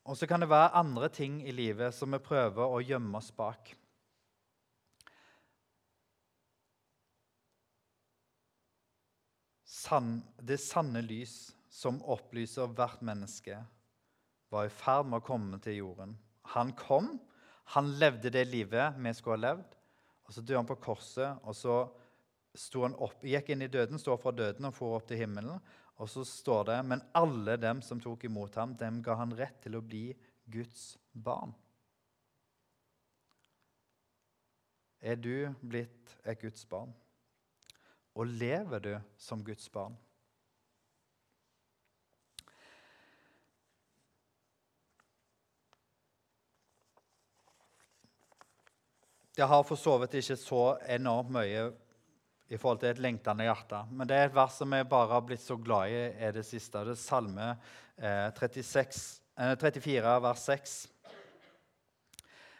Og 0.08 0.16
så 0.16 0.26
kan 0.26 0.40
det 0.40 0.50
være 0.50 0.74
andre 0.78 1.10
ting 1.12 1.42
i 1.42 1.52
livet 1.52 1.94
som 1.94 2.14
vi 2.14 2.22
prøver 2.22 2.62
å 2.62 2.82
gjemme 2.82 3.18
oss 3.18 3.30
bak. 3.34 3.74
sann, 9.77 9.77
det 10.44 10.58
sanne 10.60 11.02
lys 11.04 11.52
som 11.72 12.00
opplyser 12.04 12.70
hvert 12.76 13.02
menneske, 13.04 13.58
var 14.48 14.66
i 14.66 14.72
ferd 14.72 15.08
med 15.08 15.20
å 15.20 15.26
komme 15.26 15.60
til 15.64 15.78
jorden. 15.80 16.14
Han 16.54 16.72
kom, 16.76 17.14
han 17.74 17.90
levde 18.00 18.32
det 18.32 18.46
livet 18.48 18.96
vi 18.96 19.12
skulle 19.16 19.36
ha 19.36 19.44
levd. 19.50 19.76
og 20.26 20.34
Så 20.34 20.42
døde 20.42 20.60
han 20.60 20.68
på 20.68 20.78
korset, 20.80 21.40
og 21.44 21.56
så 21.56 21.76
opp, 22.96 23.22
gikk 23.22 23.52
inn 23.52 23.62
i 23.62 23.70
døden, 23.70 24.00
sto 24.00 24.16
fra 24.16 24.32
døden 24.32 24.68
og 24.68 24.74
for 24.74 24.96
opp 24.96 25.08
til 25.08 25.20
himmelen. 25.20 25.60
Og 25.98 26.08
så 26.08 26.24
står 26.24 26.64
det 26.64 26.78
Men 26.86 27.02
alle 27.12 27.56
dem 27.56 27.82
som 27.82 28.00
tok 28.00 28.24
imot 28.24 28.54
ham, 28.56 28.76
dem 28.76 29.02
ga 29.02 29.18
han 29.18 29.34
rett 29.36 29.60
til 29.62 29.76
å 29.76 29.84
bli 29.84 30.12
Guds 30.48 30.96
barn. 31.12 31.52
Er 35.00 35.16
du 35.16 35.54
blitt 35.62 36.16
et 36.24 36.40
Guds 36.40 36.64
barn? 36.66 36.90
Og 38.18 38.26
lever 38.26 38.82
du 38.82 38.92
som 39.20 39.44
Guds 39.46 39.68
barn? 39.70 39.94
Jeg 49.38 49.46
har 49.46 49.62
for 49.62 49.78
så 49.78 49.94
vidt 50.02 50.16
ikke 50.18 50.34
så 50.34 50.62
enormt 50.90 51.30
mye 51.30 51.68
i 52.50 52.56
forhold 52.58 52.80
til 52.82 52.90
et 52.90 53.02
lengtende 53.04 53.46
hjerte. 53.46 53.84
Men 53.92 54.08
det 54.10 54.16
er 54.16 54.26
et 54.26 54.34
vers 54.34 54.56
som 54.58 54.72
jeg 54.74 54.88
bare 54.90 55.12
har 55.12 55.22
blitt 55.22 55.44
så 55.44 55.54
glad 55.54 55.92
i, 55.94 56.00
er 56.18 56.34
det 56.34 56.42
siste. 56.48 56.82
Det 56.82 56.96
er 56.96 56.98
Salme 56.98 57.52
36, 58.34 59.20
eh, 59.38 59.54
34, 59.60 60.16
eh, 60.16 60.22
vers 60.24 60.48
6. 60.50 60.74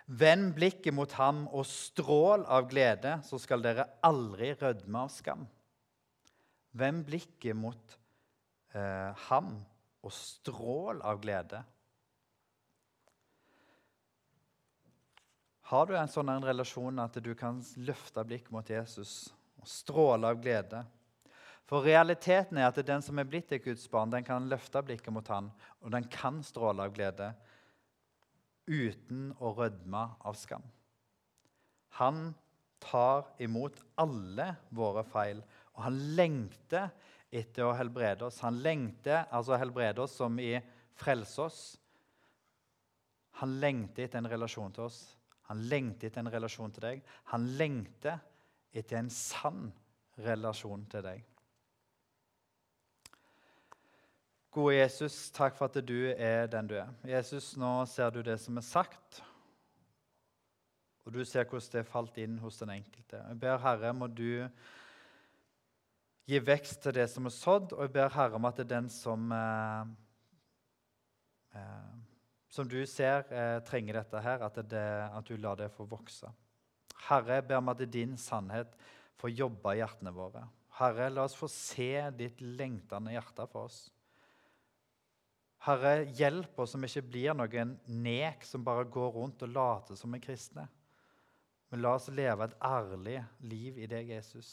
Vend 0.09 0.55
blikket 0.57 0.95
mot 0.97 1.13
ham 1.21 1.43
og 1.53 1.67
strål 1.69 2.47
av 2.49 2.65
glede, 2.71 3.19
så 3.29 3.37
skal 3.41 3.61
dere 3.61 3.85
aldri 4.09 4.55
rødme 4.57 5.03
av 5.05 5.11
skam. 5.13 5.43
Vend 6.73 7.05
blikket 7.05 7.57
mot 7.57 7.97
eh, 8.73 9.27
ham 9.29 9.51
og 10.01 10.15
strål 10.15 11.03
av 11.05 11.21
glede. 11.21 11.61
Har 15.69 15.85
du 15.85 15.93
en 16.01 16.09
sånn 16.09 16.33
en 16.33 16.47
relasjon 16.49 17.05
at 17.05 17.19
du 17.21 17.35
kan 17.37 17.61
løfte 17.77 18.25
blikket 18.25 18.55
mot 18.55 18.71
Jesus 18.73 19.29
og 19.61 19.69
stråle 19.69 20.31
av 20.33 20.41
glede? 20.41 20.87
For 21.69 21.85
realiteten 21.85 22.57
er 22.57 22.71
at 22.71 22.81
den 22.81 23.05
som 23.05 23.21
er 23.21 23.29
blitt 23.29 23.53
et 23.53 23.61
Guds 23.67 23.85
barn, 23.93 24.09
den 24.09 24.25
kan 24.25 24.49
løfte 24.49 24.81
blikket 24.81 25.13
mot 25.13 25.29
han, 25.29 25.53
og 25.85 25.93
den 25.93 26.09
kan 26.09 26.41
stråle 26.41 26.89
av 26.89 26.97
glede 26.97 27.35
uten 28.69 29.33
å 29.41 29.53
rødme 29.57 30.05
av 30.29 30.37
skam. 30.39 30.65
Han 31.99 32.35
tar 32.83 33.27
imot 33.43 33.81
alle 33.99 34.53
våre 34.71 35.03
feil, 35.09 35.41
og 35.75 35.85
han 35.87 35.99
lengter 36.19 36.91
etter 37.35 37.67
å 37.67 37.75
helbrede 37.77 38.29
oss. 38.29 38.41
Han 38.45 38.61
lengter 38.65 39.27
altså 39.35 39.59
helbrede 39.59 40.05
oss 40.05 40.17
som 40.21 40.39
i 40.41 40.55
frelse 40.99 41.43
oss. 41.43 41.61
Han 43.43 43.59
lengter 43.63 44.07
etter 44.07 44.23
en 44.23 44.31
relasjon 44.31 44.75
til 44.75 44.89
oss. 44.89 45.01
Han 45.49 45.65
lengter 45.71 46.11
etter 46.11 46.25
en 46.25 46.33
relasjon 46.33 46.73
til 46.75 46.85
deg. 46.85 47.03
Han 47.33 47.47
lengter 47.61 48.19
etter 48.75 49.01
en 49.01 49.11
sann 49.13 49.69
relasjon 50.25 50.85
til 50.91 51.05
deg. 51.07 51.23
Gode 54.59 54.75
Jesus, 54.75 55.29
takk 55.31 55.55
for 55.55 55.69
at 55.69 55.77
du 55.87 56.09
er 56.11 56.49
den 56.51 56.67
du 56.67 56.73
er. 56.75 56.89
Jesus, 57.07 57.53
nå 57.55 57.85
ser 57.87 58.11
du 58.11 58.25
det 58.27 58.35
som 58.43 58.57
er 58.59 58.65
sagt, 58.67 59.21
og 61.07 61.13
du 61.15 61.21
ser 61.23 61.45
hvordan 61.47 61.77
det 61.77 61.83
falt 61.87 62.17
inn 62.19 62.41
hos 62.43 62.57
den 62.59 62.73
enkelte. 62.75 63.21
Jeg 63.21 63.39
ber 63.39 63.61
Herre, 63.63 63.93
må 63.95 64.09
du 64.11 64.49
gi 66.27 66.41
vekst 66.43 66.83
til 66.83 66.97
det 66.97 67.05
som 67.13 67.29
er 67.31 67.35
sådd, 67.37 67.71
og 67.77 67.85
jeg 67.85 67.93
ber 67.95 68.11
Herre 68.17 68.35
om 68.41 68.49
at 68.51 68.59
det 68.59 68.65
er 68.65 68.73
den 68.73 68.89
som 68.91 69.31
eh, 69.37 69.93
eh, 71.55 71.93
som 72.51 72.67
du 72.67 72.81
ser 72.91 73.31
eh, 73.31 73.61
trenger 73.69 74.01
dette 74.01 74.23
her, 74.25 74.43
at, 74.43 74.59
det, 74.73 74.89
at, 75.07 75.31
du 75.31 75.39
lar 75.39 75.61
det 75.61 75.69
få 75.77 75.87
vokse. 75.87 76.33
Herre, 77.07 77.37
jeg 77.39 77.47
ber 77.53 77.61
om 77.61 77.71
at 77.71 77.85
din 77.87 78.19
sannhet 78.19 78.75
får 79.23 79.37
jobbe 79.37 79.77
i 79.77 79.85
hjertene 79.85 80.15
våre. 80.19 80.43
Herre, 80.81 81.13
la 81.15 81.29
oss 81.29 81.39
få 81.39 81.47
se 81.47 81.93
ditt 82.19 82.43
lengtende 82.43 83.15
hjerte 83.15 83.47
for 83.55 83.71
oss. 83.71 83.79
Herre, 85.67 86.05
hjelp 86.15 86.59
oss 86.63 86.73
som 86.77 86.85
ikke 86.87 87.03
blir 87.03 87.35
noen 87.35 87.75
nek 87.91 88.45
som 88.47 88.65
bare 88.65 88.87
går 88.87 89.11
rundt 89.17 89.43
og 89.43 89.55
later 89.55 89.99
som 89.99 90.15
er 90.15 90.23
kristne. 90.23 90.69
Men 91.69 91.83
la 91.83 91.97
oss 91.99 92.09
leve 92.15 92.47
et 92.47 92.59
ærlig 92.65 93.19
liv 93.45 93.79
i 93.79 93.89
deg, 93.91 94.15
Jesus. 94.15 94.53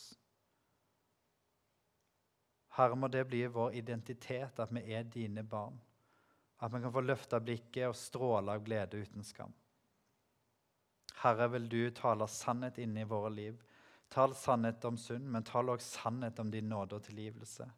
Herre, 2.75 2.97
må 2.99 3.07
det 3.07 3.23
bli 3.29 3.45
vår 3.47 3.77
identitet, 3.79 4.59
at 4.59 4.73
vi 4.73 4.81
er 4.97 5.05
dine 5.07 5.45
barn. 5.47 5.77
At 6.59 6.73
vi 6.73 6.81
kan 6.83 6.91
få 6.91 7.03
løfta 7.05 7.39
blikket 7.39 7.87
og 7.87 7.95
stråle 7.99 8.57
av 8.57 8.65
glede 8.65 8.99
uten 8.99 9.23
skam. 9.23 9.53
Herre, 11.21 11.47
vil 11.53 11.69
du 11.71 11.79
tale 11.95 12.27
sannhet 12.27 12.81
inn 12.83 12.97
i 12.97 13.07
våre 13.07 13.31
liv. 13.31 13.61
Tal 14.11 14.35
sannhet 14.35 14.83
om 14.85 14.97
synd, 14.99 15.29
men 15.31 15.45
tal 15.47 15.71
også 15.71 16.01
sannhet 16.01 16.39
om 16.39 16.51
din 16.51 16.67
nåde 16.69 16.99
og 16.99 17.05
tilgivelse. 17.07 17.69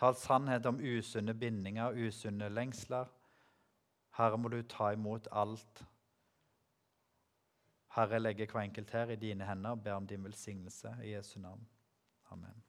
Tal 0.00 0.14
sannhet 0.16 0.66
om 0.66 0.78
usunne 0.80 1.34
bindinger, 1.34 1.92
usunne 1.92 2.48
lengsler. 2.48 3.04
Herre, 4.16 4.38
må 4.38 4.48
du 4.48 4.62
ta 4.62 4.94
imot 4.96 5.28
alt. 5.32 5.82
Herre, 7.92 8.22
legger 8.22 8.48
hver 8.48 8.62
enkelt 8.62 8.90
her 8.96 9.12
i 9.12 9.18
dine 9.20 9.44
hender 9.44 9.76
og 9.76 9.82
ber 9.84 9.98
om 9.98 10.06
din 10.08 10.24
velsignelse 10.24 10.94
i 11.04 11.12
Jesu 11.12 11.36
navn. 11.40 11.68
Amen. 12.30 12.64